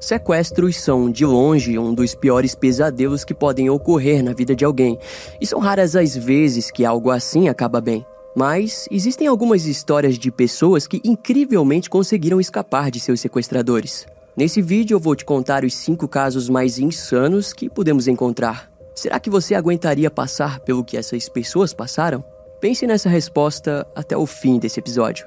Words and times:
Sequestros 0.00 0.76
são, 0.78 1.10
de 1.10 1.26
longe, 1.26 1.78
um 1.78 1.92
dos 1.92 2.14
piores 2.14 2.54
pesadelos 2.54 3.22
que 3.22 3.34
podem 3.34 3.68
ocorrer 3.68 4.24
na 4.24 4.32
vida 4.32 4.56
de 4.56 4.64
alguém, 4.64 4.98
e 5.38 5.46
são 5.46 5.60
raras 5.60 5.94
as 5.94 6.16
vezes 6.16 6.70
que 6.70 6.86
algo 6.86 7.10
assim 7.10 7.50
acaba 7.50 7.82
bem. 7.82 8.04
Mas 8.34 8.88
existem 8.90 9.26
algumas 9.26 9.66
histórias 9.66 10.18
de 10.18 10.30
pessoas 10.30 10.86
que 10.86 11.02
incrivelmente 11.04 11.90
conseguiram 11.90 12.40
escapar 12.40 12.90
de 12.90 12.98
seus 12.98 13.20
sequestradores. 13.20 14.06
Nesse 14.34 14.62
vídeo 14.62 14.94
eu 14.94 15.00
vou 15.00 15.14
te 15.14 15.24
contar 15.24 15.64
os 15.64 15.74
5 15.74 16.08
casos 16.08 16.48
mais 16.48 16.78
insanos 16.78 17.52
que 17.52 17.68
podemos 17.68 18.08
encontrar. 18.08 18.70
Será 18.94 19.20
que 19.20 19.28
você 19.28 19.54
aguentaria 19.54 20.10
passar 20.10 20.60
pelo 20.60 20.82
que 20.82 20.96
essas 20.96 21.28
pessoas 21.28 21.74
passaram? 21.74 22.24
Pense 22.58 22.86
nessa 22.86 23.10
resposta 23.10 23.86
até 23.94 24.16
o 24.16 24.24
fim 24.24 24.58
desse 24.58 24.80
episódio. 24.80 25.26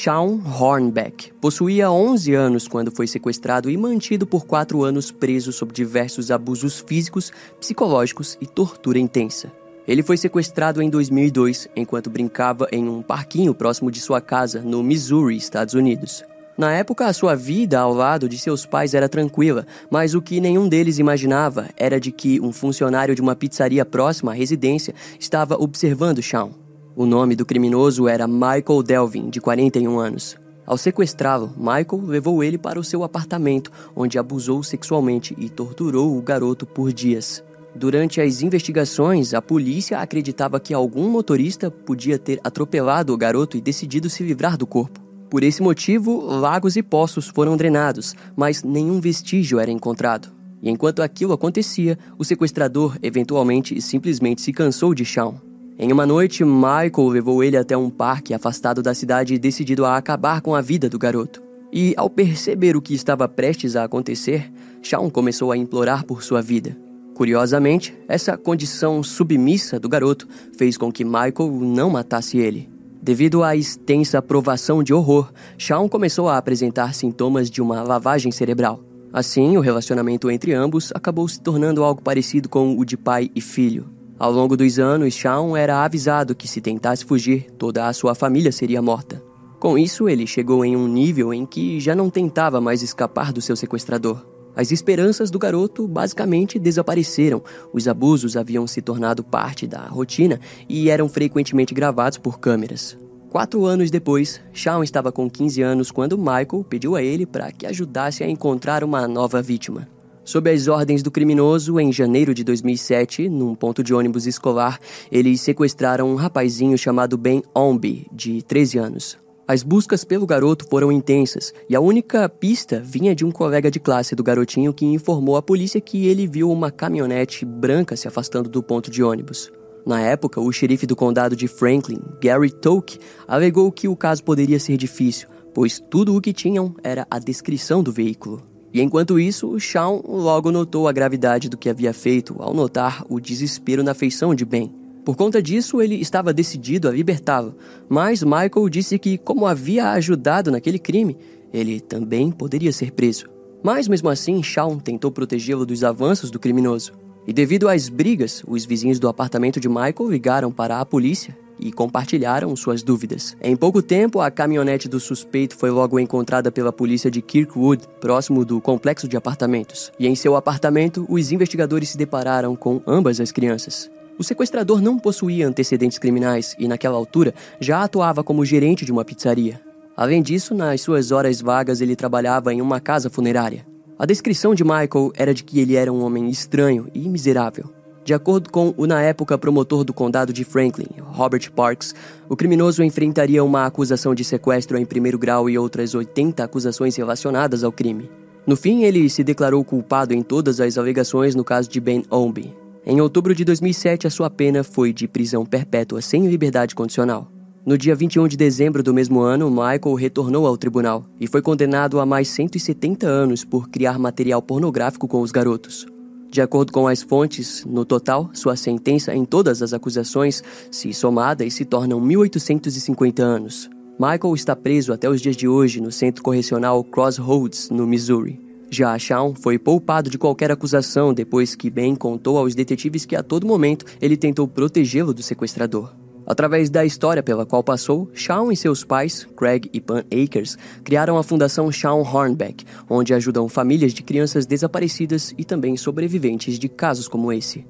Shawn 0.00 0.40
Hornbeck 0.46 1.32
possuía 1.40 1.90
11 1.90 2.32
anos 2.32 2.68
quando 2.68 2.92
foi 2.94 3.08
sequestrado 3.08 3.68
e 3.68 3.76
mantido 3.76 4.28
por 4.28 4.46
quatro 4.46 4.84
anos 4.84 5.10
preso 5.10 5.52
sob 5.52 5.72
diversos 5.72 6.30
abusos 6.30 6.78
físicos, 6.86 7.32
psicológicos 7.58 8.38
e 8.40 8.46
tortura 8.46 9.00
intensa. 9.00 9.50
Ele 9.88 10.04
foi 10.04 10.16
sequestrado 10.16 10.80
em 10.80 10.88
2002 10.88 11.66
enquanto 11.74 12.10
brincava 12.10 12.68
em 12.70 12.88
um 12.88 13.02
parquinho 13.02 13.52
próximo 13.52 13.90
de 13.90 14.00
sua 14.00 14.20
casa, 14.20 14.60
no 14.60 14.84
Missouri, 14.84 15.36
Estados 15.36 15.74
Unidos. 15.74 16.22
Na 16.56 16.72
época, 16.72 17.06
a 17.06 17.12
sua 17.12 17.34
vida 17.34 17.80
ao 17.80 17.92
lado 17.92 18.28
de 18.28 18.38
seus 18.38 18.64
pais 18.64 18.94
era 18.94 19.08
tranquila, 19.08 19.66
mas 19.90 20.14
o 20.14 20.22
que 20.22 20.40
nenhum 20.40 20.68
deles 20.68 21.00
imaginava 21.00 21.70
era 21.76 21.98
de 21.98 22.12
que 22.12 22.40
um 22.40 22.52
funcionário 22.52 23.16
de 23.16 23.20
uma 23.20 23.34
pizzaria 23.34 23.84
próxima 23.84 24.30
à 24.30 24.34
residência 24.34 24.94
estava 25.18 25.60
observando 25.60 26.22
Shawn. 26.22 26.67
O 26.98 27.06
nome 27.06 27.36
do 27.36 27.46
criminoso 27.46 28.08
era 28.08 28.26
Michael 28.26 28.82
Delvin, 28.84 29.30
de 29.30 29.40
41 29.40 30.00
anos. 30.00 30.36
Ao 30.66 30.76
sequestrá-lo, 30.76 31.54
Michael 31.56 32.02
levou 32.04 32.42
ele 32.42 32.58
para 32.58 32.80
o 32.80 32.82
seu 32.82 33.04
apartamento, 33.04 33.70
onde 33.94 34.18
abusou 34.18 34.64
sexualmente 34.64 35.32
e 35.38 35.48
torturou 35.48 36.18
o 36.18 36.20
garoto 36.20 36.66
por 36.66 36.92
dias. 36.92 37.40
Durante 37.72 38.20
as 38.20 38.42
investigações, 38.42 39.32
a 39.32 39.40
polícia 39.40 40.00
acreditava 40.00 40.58
que 40.58 40.74
algum 40.74 41.08
motorista 41.08 41.70
podia 41.70 42.18
ter 42.18 42.40
atropelado 42.42 43.14
o 43.14 43.16
garoto 43.16 43.56
e 43.56 43.60
decidido 43.60 44.10
se 44.10 44.24
livrar 44.24 44.58
do 44.58 44.66
corpo. 44.66 44.98
Por 45.30 45.44
esse 45.44 45.62
motivo, 45.62 46.20
lagos 46.20 46.74
e 46.74 46.82
poços 46.82 47.28
foram 47.28 47.56
drenados, 47.56 48.12
mas 48.34 48.64
nenhum 48.64 49.00
vestígio 49.00 49.60
era 49.60 49.70
encontrado. 49.70 50.32
E 50.60 50.68
enquanto 50.68 51.00
aquilo 51.00 51.32
acontecia, 51.32 51.96
o 52.18 52.24
sequestrador 52.24 52.98
eventualmente 53.00 53.80
simplesmente 53.80 54.42
se 54.42 54.52
cansou 54.52 54.92
de 54.92 55.04
Shawn. 55.04 55.47
Em 55.80 55.92
uma 55.92 56.04
noite, 56.04 56.44
Michael 56.44 57.08
levou 57.08 57.44
ele 57.44 57.56
até 57.56 57.76
um 57.76 57.88
parque 57.88 58.34
afastado 58.34 58.82
da 58.82 58.92
cidade 58.92 59.38
decidido 59.38 59.84
a 59.84 59.96
acabar 59.96 60.40
com 60.40 60.56
a 60.56 60.60
vida 60.60 60.88
do 60.88 60.98
garoto. 60.98 61.40
E 61.72 61.94
ao 61.96 62.10
perceber 62.10 62.76
o 62.76 62.82
que 62.82 62.94
estava 62.94 63.28
prestes 63.28 63.76
a 63.76 63.84
acontecer, 63.84 64.50
Shawn 64.82 65.08
começou 65.08 65.52
a 65.52 65.56
implorar 65.56 66.04
por 66.04 66.20
sua 66.20 66.42
vida. 66.42 66.76
Curiosamente, 67.14 67.96
essa 68.08 68.36
condição 68.36 69.04
submissa 69.04 69.78
do 69.78 69.88
garoto 69.88 70.26
fez 70.56 70.76
com 70.76 70.90
que 70.90 71.04
Michael 71.04 71.60
não 71.60 71.90
matasse 71.90 72.38
ele. 72.38 72.68
Devido 73.00 73.44
à 73.44 73.54
extensa 73.54 74.20
provação 74.20 74.82
de 74.82 74.92
horror, 74.92 75.32
Shawn 75.56 75.88
começou 75.88 76.28
a 76.28 76.38
apresentar 76.38 76.92
sintomas 76.92 77.48
de 77.48 77.62
uma 77.62 77.82
lavagem 77.82 78.32
cerebral. 78.32 78.82
Assim, 79.12 79.56
o 79.56 79.60
relacionamento 79.60 80.28
entre 80.28 80.52
ambos 80.52 80.90
acabou 80.92 81.28
se 81.28 81.40
tornando 81.40 81.84
algo 81.84 82.02
parecido 82.02 82.48
com 82.48 82.76
o 82.76 82.84
de 82.84 82.96
pai 82.96 83.30
e 83.32 83.40
filho. 83.40 83.97
Ao 84.18 84.32
longo 84.32 84.56
dos 84.56 84.80
anos, 84.80 85.14
Shawn 85.14 85.56
era 85.56 85.84
avisado 85.84 86.34
que 86.34 86.48
se 86.48 86.60
tentasse 86.60 87.04
fugir, 87.04 87.46
toda 87.56 87.86
a 87.86 87.92
sua 87.92 88.16
família 88.16 88.50
seria 88.50 88.82
morta. 88.82 89.22
Com 89.60 89.78
isso, 89.78 90.08
ele 90.08 90.26
chegou 90.26 90.64
em 90.64 90.76
um 90.76 90.88
nível 90.88 91.32
em 91.32 91.46
que 91.46 91.78
já 91.78 91.94
não 91.94 92.10
tentava 92.10 92.60
mais 92.60 92.82
escapar 92.82 93.32
do 93.32 93.40
seu 93.40 93.54
sequestrador. 93.54 94.26
As 94.56 94.72
esperanças 94.72 95.30
do 95.30 95.38
garoto 95.38 95.86
basicamente 95.86 96.58
desapareceram. 96.58 97.40
Os 97.72 97.86
abusos 97.86 98.36
haviam 98.36 98.66
se 98.66 98.82
tornado 98.82 99.22
parte 99.22 99.68
da 99.68 99.86
rotina 99.86 100.40
e 100.68 100.90
eram 100.90 101.08
frequentemente 101.08 101.72
gravados 101.72 102.18
por 102.18 102.40
câmeras. 102.40 102.98
Quatro 103.30 103.64
anos 103.66 103.88
depois, 103.88 104.40
Shawn 104.52 104.82
estava 104.82 105.12
com 105.12 105.30
15 105.30 105.62
anos 105.62 105.90
quando 105.92 106.18
Michael 106.18 106.64
pediu 106.68 106.96
a 106.96 107.02
ele 107.02 107.24
para 107.24 107.52
que 107.52 107.66
ajudasse 107.66 108.24
a 108.24 108.28
encontrar 108.28 108.82
uma 108.82 109.06
nova 109.06 109.40
vítima. 109.40 109.86
Sob 110.28 110.50
as 110.50 110.68
ordens 110.68 111.02
do 111.02 111.10
criminoso, 111.10 111.80
em 111.80 111.90
janeiro 111.90 112.34
de 112.34 112.44
2007, 112.44 113.30
num 113.30 113.54
ponto 113.54 113.82
de 113.82 113.94
ônibus 113.94 114.26
escolar, 114.26 114.78
eles 115.10 115.40
sequestraram 115.40 116.06
um 116.12 116.16
rapazinho 116.16 116.76
chamado 116.76 117.16
Ben 117.16 117.42
Ombi, 117.56 118.06
de 118.12 118.42
13 118.42 118.76
anos. 118.76 119.18
As 119.48 119.62
buscas 119.62 120.04
pelo 120.04 120.26
garoto 120.26 120.66
foram 120.68 120.92
intensas 120.92 121.54
e 121.66 121.74
a 121.74 121.80
única 121.80 122.28
pista 122.28 122.78
vinha 122.78 123.14
de 123.14 123.24
um 123.24 123.30
colega 123.30 123.70
de 123.70 123.80
classe 123.80 124.14
do 124.14 124.22
garotinho 124.22 124.74
que 124.74 124.84
informou 124.84 125.34
à 125.34 125.40
polícia 125.40 125.80
que 125.80 126.06
ele 126.06 126.26
viu 126.26 126.50
uma 126.50 126.70
caminhonete 126.70 127.46
branca 127.46 127.96
se 127.96 128.06
afastando 128.06 128.50
do 128.50 128.62
ponto 128.62 128.90
de 128.90 129.02
ônibus. 129.02 129.50
Na 129.86 130.02
época, 130.02 130.42
o 130.42 130.52
xerife 130.52 130.86
do 130.86 130.94
condado 130.94 131.34
de 131.34 131.48
Franklin, 131.48 132.02
Gary 132.22 132.50
Toke, 132.50 132.98
alegou 133.26 133.72
que 133.72 133.88
o 133.88 133.96
caso 133.96 134.22
poderia 134.22 134.60
ser 134.60 134.76
difícil, 134.76 135.26
pois 135.54 135.80
tudo 135.80 136.14
o 136.14 136.20
que 136.20 136.34
tinham 136.34 136.74
era 136.84 137.06
a 137.10 137.18
descrição 137.18 137.82
do 137.82 137.90
veículo. 137.90 138.57
E 138.72 138.82
enquanto 138.82 139.18
isso, 139.18 139.58
Shawn 139.58 140.02
logo 140.06 140.52
notou 140.52 140.88
a 140.88 140.92
gravidade 140.92 141.48
do 141.48 141.56
que 141.56 141.70
havia 141.70 141.92
feito 141.92 142.36
ao 142.38 142.52
notar 142.52 143.04
o 143.08 143.18
desespero 143.18 143.82
na 143.82 143.94
feição 143.94 144.34
de 144.34 144.44
Ben. 144.44 144.72
Por 145.04 145.16
conta 145.16 145.40
disso, 145.40 145.80
ele 145.80 145.94
estava 145.94 146.34
decidido 146.34 146.86
a 146.86 146.92
libertá-lo, 146.92 147.56
mas 147.88 148.22
Michael 148.22 148.68
disse 148.68 148.98
que, 148.98 149.16
como 149.16 149.46
havia 149.46 149.90
ajudado 149.92 150.50
naquele 150.50 150.78
crime, 150.78 151.16
ele 151.50 151.80
também 151.80 152.30
poderia 152.30 152.72
ser 152.72 152.92
preso. 152.92 153.26
Mas 153.62 153.88
mesmo 153.88 154.10
assim, 154.10 154.42
Shawn 154.42 154.78
tentou 154.78 155.10
protegê-lo 155.10 155.64
dos 155.64 155.82
avanços 155.82 156.30
do 156.30 156.38
criminoso. 156.38 156.92
E 157.26 157.32
devido 157.32 157.68
às 157.68 157.88
brigas, 157.88 158.42
os 158.46 158.66
vizinhos 158.66 158.98
do 158.98 159.08
apartamento 159.08 159.58
de 159.58 159.68
Michael 159.68 160.10
ligaram 160.10 160.52
para 160.52 160.78
a 160.78 160.84
polícia 160.84 161.36
e 161.58 161.72
compartilharam 161.72 162.54
suas 162.56 162.82
dúvidas. 162.82 163.36
Em 163.40 163.56
pouco 163.56 163.82
tempo, 163.82 164.20
a 164.20 164.30
caminhonete 164.30 164.88
do 164.88 165.00
suspeito 165.00 165.56
foi 165.56 165.70
logo 165.70 165.98
encontrada 165.98 166.50
pela 166.50 166.72
polícia 166.72 167.10
de 167.10 167.20
Kirkwood, 167.20 167.84
próximo 168.00 168.44
do 168.44 168.60
complexo 168.60 169.08
de 169.08 169.16
apartamentos. 169.16 169.92
E 169.98 170.06
em 170.06 170.14
seu 170.14 170.36
apartamento, 170.36 171.06
os 171.08 171.32
investigadores 171.32 171.90
se 171.90 171.98
depararam 171.98 172.54
com 172.54 172.80
ambas 172.86 173.20
as 173.20 173.32
crianças. 173.32 173.90
O 174.18 174.24
sequestrador 174.24 174.80
não 174.80 174.98
possuía 174.98 175.46
antecedentes 175.46 175.98
criminais 175.98 176.56
e, 176.58 176.66
naquela 176.66 176.96
altura, 176.96 177.32
já 177.60 177.82
atuava 177.82 178.24
como 178.24 178.44
gerente 178.44 178.84
de 178.84 178.90
uma 178.90 179.04
pizzaria. 179.04 179.60
Além 179.96 180.22
disso, 180.22 180.54
nas 180.54 180.80
suas 180.80 181.12
horas 181.12 181.40
vagas, 181.40 181.80
ele 181.80 181.94
trabalhava 181.94 182.52
em 182.52 182.60
uma 182.60 182.80
casa 182.80 183.08
funerária. 183.08 183.66
A 183.98 184.06
descrição 184.06 184.54
de 184.54 184.62
Michael 184.62 185.12
era 185.16 185.34
de 185.34 185.42
que 185.42 185.58
ele 185.58 185.74
era 185.74 185.92
um 185.92 186.04
homem 186.04 186.28
estranho 186.28 186.88
e 186.94 187.08
miserável. 187.08 187.77
De 188.08 188.14
acordo 188.14 188.48
com 188.50 188.72
o 188.78 188.86
na 188.86 189.02
época 189.02 189.36
promotor 189.36 189.84
do 189.84 189.92
condado 189.92 190.32
de 190.32 190.42
Franklin, 190.42 190.86
Robert 190.98 191.52
Parks, 191.52 191.94
o 192.26 192.34
criminoso 192.34 192.82
enfrentaria 192.82 193.44
uma 193.44 193.66
acusação 193.66 194.14
de 194.14 194.24
sequestro 194.24 194.78
em 194.78 194.86
primeiro 194.86 195.18
grau 195.18 195.50
e 195.50 195.58
outras 195.58 195.94
80 195.94 196.42
acusações 196.42 196.96
relacionadas 196.96 197.62
ao 197.62 197.70
crime. 197.70 198.10
No 198.46 198.56
fim, 198.56 198.84
ele 198.84 199.10
se 199.10 199.22
declarou 199.22 199.62
culpado 199.62 200.14
em 200.14 200.22
todas 200.22 200.58
as 200.58 200.78
alegações 200.78 201.34
no 201.34 201.44
caso 201.44 201.68
de 201.68 201.78
Ben 201.80 202.02
Omby. 202.10 202.56
Em 202.86 202.98
outubro 202.98 203.34
de 203.34 203.44
2007, 203.44 204.06
a 204.06 204.10
sua 204.10 204.30
pena 204.30 204.64
foi 204.64 204.90
de 204.90 205.06
prisão 205.06 205.44
perpétua 205.44 206.00
sem 206.00 206.28
liberdade 206.28 206.74
condicional. 206.74 207.30
No 207.66 207.76
dia 207.76 207.94
21 207.94 208.26
de 208.26 208.38
dezembro 208.38 208.82
do 208.82 208.94
mesmo 208.94 209.20
ano, 209.20 209.50
Michael 209.50 209.94
retornou 209.94 210.46
ao 210.46 210.56
tribunal 210.56 211.04
e 211.20 211.26
foi 211.26 211.42
condenado 211.42 212.00
a 212.00 212.06
mais 212.06 212.28
170 212.28 213.06
anos 213.06 213.44
por 213.44 213.68
criar 213.68 213.98
material 213.98 214.40
pornográfico 214.40 215.06
com 215.06 215.20
os 215.20 215.30
garotos. 215.30 215.86
De 216.30 216.42
acordo 216.42 216.72
com 216.72 216.86
as 216.86 217.02
fontes, 217.02 217.64
no 217.64 217.84
total, 217.84 218.30
sua 218.34 218.54
sentença 218.54 219.14
em 219.14 219.24
todas 219.24 219.62
as 219.62 219.72
acusações 219.72 220.42
se 220.70 220.92
somadas 220.92 221.54
se 221.54 221.64
tornam 221.64 222.00
1.850 222.00 223.20
anos. 223.20 223.70
Michael 223.98 224.34
está 224.34 224.54
preso 224.54 224.92
até 224.92 225.08
os 225.08 225.20
dias 225.20 225.36
de 225.36 225.48
hoje 225.48 225.80
no 225.80 225.90
centro 225.90 226.22
correcional 226.22 226.84
Crossroads, 226.84 227.70
no 227.70 227.86
Missouri. 227.86 228.38
Já 228.70 228.96
Shawn 228.98 229.34
foi 229.34 229.58
poupado 229.58 230.10
de 230.10 230.18
qualquer 230.18 230.52
acusação 230.52 231.14
depois 231.14 231.54
que 231.54 231.70
Ben 231.70 231.96
contou 231.96 232.36
aos 232.36 232.54
detetives 232.54 233.06
que 233.06 233.16
a 233.16 233.22
todo 233.22 233.46
momento 233.46 233.86
ele 234.00 234.16
tentou 234.16 234.46
protegê-lo 234.46 235.14
do 235.14 235.22
sequestrador. 235.22 235.92
Através 236.28 236.68
da 236.68 236.84
história 236.84 237.22
pela 237.22 237.46
qual 237.46 237.64
passou, 237.64 238.10
Shawn 238.12 238.52
e 238.52 238.56
seus 238.56 238.84
pais, 238.84 239.26
Craig 239.34 239.70
e 239.72 239.80
Pan 239.80 240.04
Akers, 240.12 240.58
criaram 240.84 241.16
a 241.16 241.22
Fundação 241.22 241.72
Shawn 241.72 242.02
Hornbeck, 242.02 242.66
onde 242.86 243.14
ajudam 243.14 243.48
famílias 243.48 243.94
de 243.94 244.02
crianças 244.02 244.44
desaparecidas 244.44 245.32
e 245.38 245.44
também 245.44 245.74
sobreviventes 245.78 246.58
de 246.58 246.68
casos 246.68 247.08
como 247.08 247.32
esse. 247.32 247.66